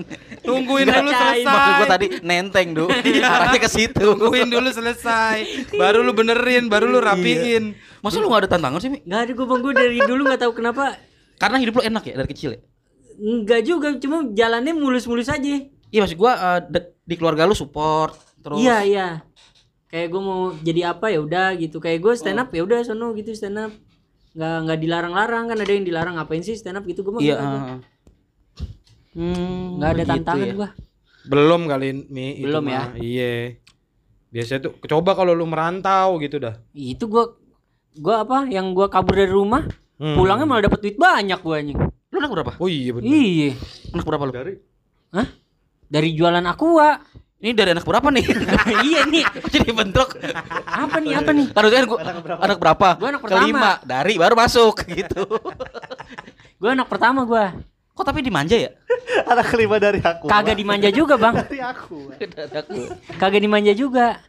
[0.47, 1.43] Tungguin dulu selesai.
[1.43, 2.85] Maksud gua tadi nenteng, Du.
[2.87, 4.07] Arahnya ke situ.
[4.15, 5.67] Tungguin dulu selesai.
[5.75, 7.75] Baru lu benerin, baru lu rapiin.
[7.99, 9.03] Masa lu gak ada tantangan sih, Mi?
[9.03, 10.95] Nggak ada gua bang gua dari dulu nggak tahu kenapa.
[11.35, 12.61] Karena hidup lu enak ya dari kecil ya?
[13.17, 15.55] Enggak juga, cuma jalannya mulus-mulus aja.
[15.87, 18.63] Iya maksud gua eh, di keluarga lu support terus.
[18.63, 19.07] Iya iya.
[19.87, 21.79] Kayak gue mau jadi apa ya udah gitu.
[21.79, 23.71] Kayak gue stand up ya udah sono gitu stand up.
[24.35, 27.37] Nggak nggak dilarang-larang kan ada yang dilarang ngapain sih stand up gitu gue mah Iya.
[29.18, 30.53] Hmm, nggak ada begitu tantangan ya.
[30.53, 30.70] gua.
[31.26, 32.82] Belum kali Mi itu Belum ya?
[32.86, 32.88] mah.
[32.95, 33.34] Iya.
[34.28, 36.55] Biasanya tuh coba kalau lu merantau gitu dah.
[36.72, 37.34] Itu gua
[37.95, 39.65] gua apa yang gua kabur dari rumah
[39.97, 40.13] Hmm.
[40.13, 41.80] pulangnya malah dapat duit banyak gua anjing.
[41.82, 42.51] Lu anak berapa?
[42.61, 43.09] Oh iya bener.
[43.09, 43.49] Iya.
[43.91, 44.32] Anak berapa lu?
[44.32, 44.53] Dari
[45.09, 45.28] Hah?
[45.84, 47.01] Dari jualan aqua.
[47.38, 48.26] Ini dari anak berapa nih?
[48.86, 49.26] iya nih.
[49.53, 50.22] Jadi bentrok.
[50.63, 51.18] Apa nih?
[51.18, 51.49] Apa nih?
[51.49, 51.99] Taruh kan gua
[52.38, 52.88] anak berapa?
[52.93, 53.41] Gua anak pertama.
[53.41, 55.26] Kelima dari baru masuk gitu.
[56.57, 57.57] Gua anak pertama gua.
[57.97, 58.71] Kok tapi dimanja ya?
[59.33, 60.29] anak kelima dari aku.
[60.29, 61.33] Kagak dimanja juga, Bang.
[61.41, 62.13] dari aku.
[63.17, 64.21] Kagak dimanja juga.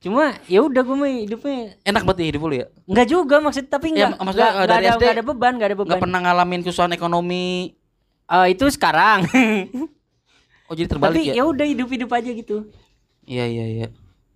[0.00, 2.66] Cuma ya udah gua mah hidupnya Enak banget ya hidup lu ya.
[2.88, 5.24] enggak juga maksud tapi Ya, enggak maksudnya, enggak, eh, enggak dari ada SD enggak ada
[5.28, 5.88] beban, enggak ada beban.
[5.92, 7.48] Nggak pernah ngalamin kesusahan ekonomi.
[8.26, 9.20] Eh, itu sekarang.
[10.70, 11.42] Oh jadi terbalik tapi ya?
[11.42, 12.70] ya udah hidup-hidup aja gitu.
[13.26, 13.86] Iya iya iya.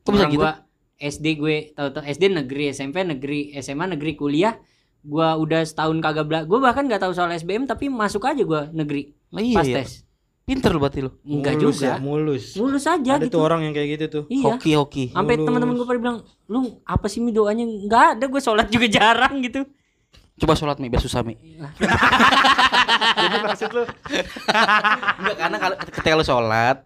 [0.02, 0.42] Kok bisa gitu?
[0.42, 0.66] gua
[0.98, 4.58] SD gue tahu-tahu SD negeri, SMP negeri, SMA negeri, kuliah
[5.04, 8.66] gua udah setahun kagak bela gua bahkan nggak tahu soal SBM tapi masuk aja gua
[8.68, 9.76] negeri Lah, iya, pas iya.
[9.78, 10.02] tes
[10.44, 11.08] Pinter lu berarti lu.
[11.24, 12.44] enggak Mulus juga ya, mulus.
[12.54, 14.24] mulus aja Ada gitu tuh orang yang kayak gitu tuh.
[14.28, 15.04] iya Hoki hoki.
[15.10, 18.84] sampai teman-teman gue pada bilang lu apa sih mi doanya nggak ada gue sholat juga
[18.86, 19.64] jarang gitu
[20.34, 21.38] Coba sholat mi biar susah mi.
[23.14, 23.82] Jadi maksud lu
[25.20, 26.76] Enggak karena kalau ketika lu sholat,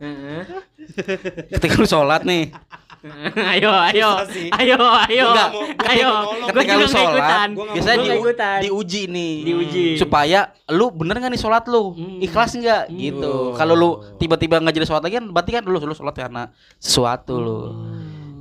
[1.48, 2.52] ketika lu sholat nih,
[3.54, 4.08] ayo ayo
[4.52, 5.50] ayo ayo Enggak,
[5.86, 6.10] ayo
[6.50, 8.58] gue ketika juga lu nggak sholat, ikutan biasanya di, ikutan.
[8.60, 9.86] diuji nih, Diuji.
[9.94, 12.18] supaya lu bener nggak nih sholat lu, Hmm.
[12.18, 13.54] ikhlas nggak gitu.
[13.54, 17.34] Kalau lu tiba-tiba nggak jadi sholat lagi kan, berarti kan lu lu sholat karena sesuatu
[17.36, 17.58] lu.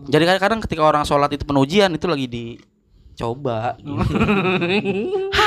[0.08, 3.76] Jadi kadang-kadang ketika orang sholat itu penujian itu lagi dicoba.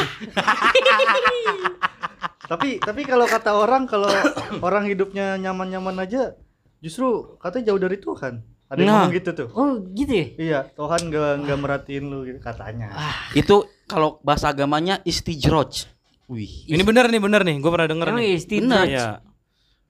[2.50, 4.10] tapi tapi kalau kata orang kalau
[4.66, 6.34] orang hidupnya nyaman-nyaman aja
[6.78, 8.34] justru katanya jauh dari Tuhan.
[8.70, 8.94] Ada yang Nah.
[9.02, 9.48] ngomong gitu tuh.
[9.50, 12.94] oh gitu ya Iya, Tuhan nggak nggak merhatiin lu gitu katanya.
[13.32, 15.90] itu kalau bahasa agamanya istijroj.
[16.26, 16.46] Wih.
[16.64, 17.58] Ini bener nih, bener nih.
[17.58, 18.34] Gue pernah denger emang nih.
[18.36, 19.08] istimewa Iya.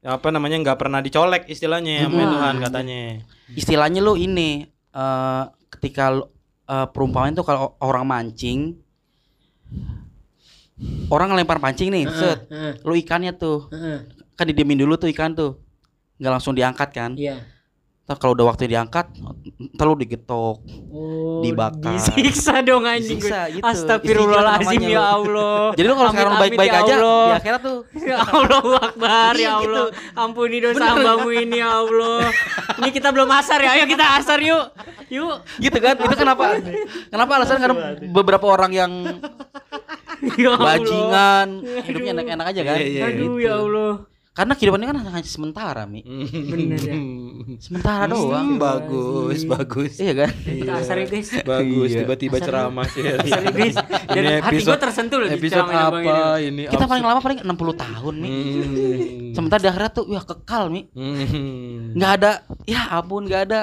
[0.00, 3.00] Ya, apa namanya nggak pernah dicolek istilahnya sama Tuhan katanya.
[3.50, 6.24] istilahnya lu ini eh ketika lu,
[6.64, 8.80] eh, perumpamaan tuh kalau orang mancing
[11.08, 13.98] orang ngelempar pancing nih set Heeh, lu ikannya tuh heeh.
[14.32, 15.60] kan didiemin dulu tuh ikan tuh
[16.16, 17.44] nggak langsung diangkat kan iya
[18.00, 19.06] Ntar kalau udah waktu diangkat
[19.70, 20.58] ntar lu digetok
[20.90, 21.94] Oh, Dibakar.
[21.94, 23.54] disiksa dong anjing Disiksa, gue.
[23.56, 23.64] gitu.
[23.64, 25.62] Astagfirullahaladzim Istijrab ya Allah.
[25.78, 27.78] jadi lu kalau sekarang baik-baik ya aja di akhirat tuh
[28.10, 29.70] Ya Allah Akbar Iya, ya gitu.
[29.70, 29.86] Allah.
[30.18, 32.18] Ampuni dosa hambamu ini ya Allah.
[32.76, 33.70] Ini kita belum asar ya.
[33.72, 34.64] Ayo kita asar yuk.
[35.06, 35.36] Yuk.
[35.58, 36.44] gitu kan itu kenapa
[37.06, 37.76] kenapa alasan karena
[38.10, 38.92] beberapa orang yang
[40.36, 41.48] Ya bajingan
[41.80, 43.92] hidupnya enak-enak aja kan Iya, iya, Aduh ya Allah.
[44.40, 46.96] Karena kehidupan ini kan hanya sementara mi Bener ya.
[47.58, 49.92] sementara doang Hmm, bagus, bagus.
[49.96, 51.28] iya kan Kita asar ya guys.
[51.42, 51.98] Bagus, Iya.
[52.02, 53.04] tiba-tiba ceramah sih.
[53.04, 53.76] Asar ya guys.
[54.06, 55.98] Dan Ini hati gue episode- tersentuh loh Episode apa
[56.40, 56.64] ini.
[56.66, 59.32] kita paling lama paling 60 tahun mi Hmm.
[59.32, 61.92] sementara di akhirat tuh wah kekal mi Hmm.
[61.92, 62.30] nggak ada
[62.64, 63.60] ya ampun nggak ada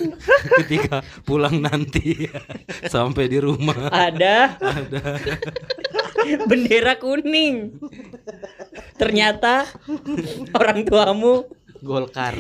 [0.65, 2.29] ketika pulang nanti
[2.93, 3.91] sampai di rumah.
[3.93, 4.57] Ada.
[6.49, 7.81] Bendera kuning.
[8.97, 9.67] Ternyata
[10.53, 11.49] orang tuamu
[11.81, 12.37] Golkar.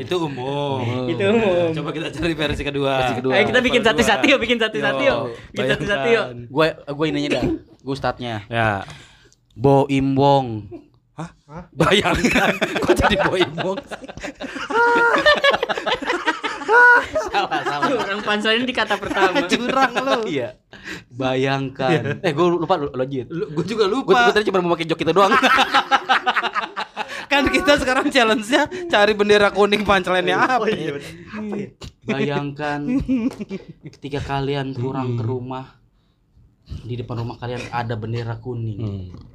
[0.00, 1.04] Itu umum.
[1.04, 1.68] Itu umum.
[1.76, 2.92] Coba kita cari versi kedua.
[3.04, 3.32] Versi kedua.
[3.36, 5.18] Ayo kita bikin satu-satu yuk, bikin satu-satu yuk.
[5.52, 6.26] Bikin satu-satu yuk.
[6.48, 7.44] Gue gue ininya dah.
[7.84, 8.48] Gue ustadnya.
[8.48, 8.88] Ya,
[9.52, 10.64] Bo Imbong.
[11.76, 13.80] Bayangkan kok jadi boy box.
[17.32, 17.86] salah salah.
[17.92, 19.44] Orang panselin di kata pertama.
[19.50, 20.18] Curang lu.
[20.28, 20.56] Iya.
[21.12, 22.20] Bayangkan.
[22.24, 23.28] Eh gue lupa lu lanjut.
[23.28, 24.32] Gue juga Gue lupa.
[24.32, 25.32] tadi cuma mau pakai jok itu doang.
[27.32, 30.64] kan kita sekarang challenge-nya cari bendera kuning punchline-nya apa?
[30.64, 31.00] Oh iya.
[31.32, 31.68] Apa ya?
[32.02, 32.80] Bayangkan
[33.88, 35.80] ketika kalian pulang ke rumah
[36.82, 38.80] di depan rumah kalian ada bendera kuning.
[38.80, 39.31] Hmm.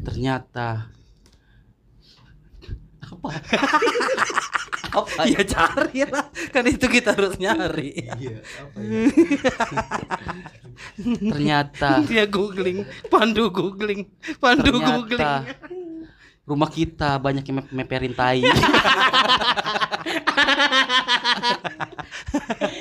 [0.00, 0.88] Ternyata
[3.10, 3.28] apa?
[5.00, 5.22] apa?
[5.28, 6.26] Ya cari lah.
[6.50, 8.00] Kan itu kita harus nyari.
[11.04, 14.08] Ternyata Dia googling, pandu googling,
[14.40, 15.20] pandu googling.
[15.20, 15.44] ternyata
[16.50, 18.42] rumah kita banyak yang mep- meperin tai.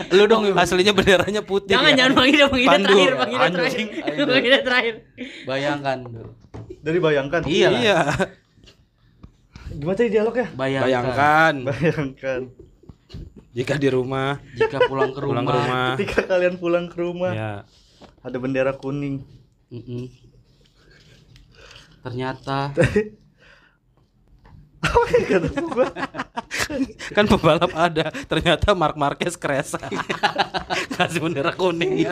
[0.09, 1.77] Lu dong aslinya benderanya putih.
[1.77, 1.97] Jangan ya?
[2.01, 2.87] jangan panggil panggil Pandu.
[2.89, 3.69] terakhir, panggil terakhir.
[3.69, 3.87] Anjing.
[4.25, 4.95] Panggil terakhir.
[5.45, 5.97] Bayangkan.
[6.79, 7.41] Dari bayangkan.
[7.43, 7.69] Iya.
[7.73, 7.99] Iya.
[9.69, 10.47] Gimana tadi dialognya?
[10.53, 10.85] Bayangkan.
[10.85, 12.41] Bayangkan Bayangkan.
[13.49, 15.33] jika di rumah jika pulang ke rumah.
[15.33, 15.87] pulang ke rumah.
[15.97, 17.53] Ketika kalian pulang ke rumah, Ya.
[18.21, 19.25] ada bendera kuning.
[19.69, 20.09] Mm-mm.
[21.99, 23.18] Ternyata Kata gua.
[27.11, 29.73] Kan pembalap ada, ternyata Mark Marquez crash.
[30.95, 32.05] Kasih bendera kuning.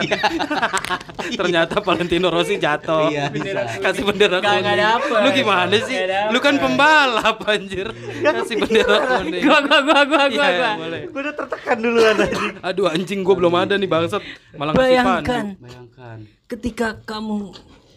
[1.38, 3.08] ternyata Valentino Rossi jatuh.
[3.08, 3.78] Iya, bisa.
[3.78, 4.62] Kasih bendera kuning.
[4.64, 5.18] nggak dapet.
[5.22, 5.96] Lu gimana sih?
[6.34, 7.88] Lu kan pembalap anjir.
[8.20, 9.42] Kasih bendera kuning.
[9.46, 10.72] Gua gua gua gua Iya, gua gua.
[10.76, 11.00] boleh.
[11.08, 12.36] Gua udah tertekan duluan tadi.
[12.60, 14.22] Aduh anjing gua belum ada nih bangsat.
[14.58, 16.18] Malah Bayangkan bayangkan
[16.50, 17.52] ketika kamu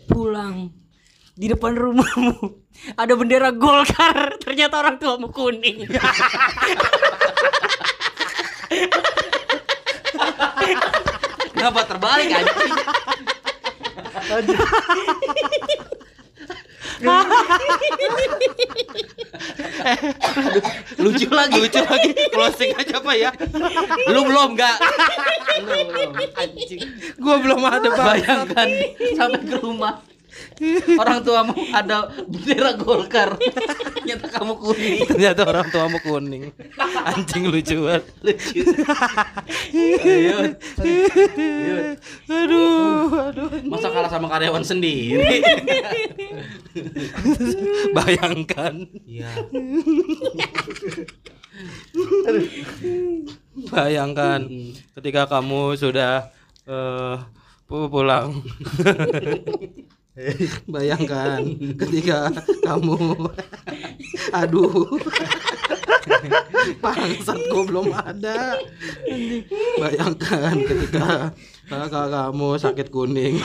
[0.05, 0.69] pulang
[1.36, 2.36] di depan rumahmu
[3.02, 5.88] ada bendera Golkar ternyata orang tuamu kuning
[11.52, 12.74] Kenapa terbalik anjing?
[20.98, 21.58] Lucu lagi.
[21.62, 22.12] Lucu lagi.
[22.34, 23.30] Closing aja apa ya?
[24.10, 24.78] Lu belum enggak?
[27.22, 27.90] Gua belum ada.
[27.94, 28.68] Bayangkan
[29.14, 30.02] sampai ke rumah.
[30.96, 33.36] Orang tuamu ada bendera Golkar.
[33.98, 35.00] Ternyata kamu kuning.
[35.06, 36.44] Ternyata orang tuamu kuning.
[37.06, 38.04] Anjing lucu banget.
[38.22, 38.62] Lucu.
[40.02, 40.38] Ayo.
[42.28, 43.50] Aduh, aduh.
[43.66, 45.42] Masa kalah sama karyawan sendiri?
[47.92, 49.30] Bayangkan, Iya.
[53.70, 54.39] bayangkan
[54.96, 56.32] ketika kamu sudah
[57.68, 58.39] pu- pulang.
[60.74, 61.39] Bayangkan
[61.80, 62.28] ketika
[62.68, 62.99] kamu
[64.39, 64.91] aduh
[66.84, 68.59] bangsat gua belum ada
[69.80, 71.32] bayangkan ketika
[71.72, 73.39] kakak kamu sakit kuning.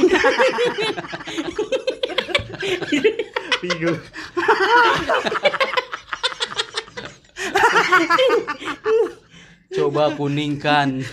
[9.76, 11.04] Coba kuningkan.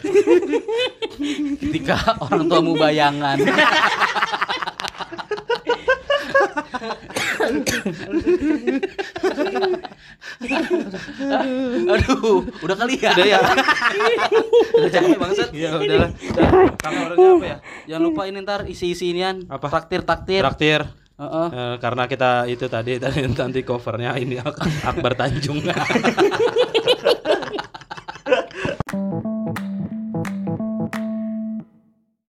[1.62, 3.38] Ketika orang tuamu bayangan.
[11.94, 13.12] Aduh, udah kali ya.
[13.14, 13.40] Udah ya.
[14.78, 15.50] udah capek bangsat.
[15.54, 16.10] Ya udahlah.
[16.80, 17.58] Kamarnya apa ya?
[17.90, 19.46] Jangan lupa ini ntar isi-isi inian.
[19.50, 19.70] Apa?
[19.70, 20.42] Traktir, traktir.
[20.42, 20.82] Traktir.
[21.14, 21.48] Uh -uh.
[21.54, 25.62] Uh, karena kita itu tadi tadi nanti covernya ini Ak Akbar Tanjung.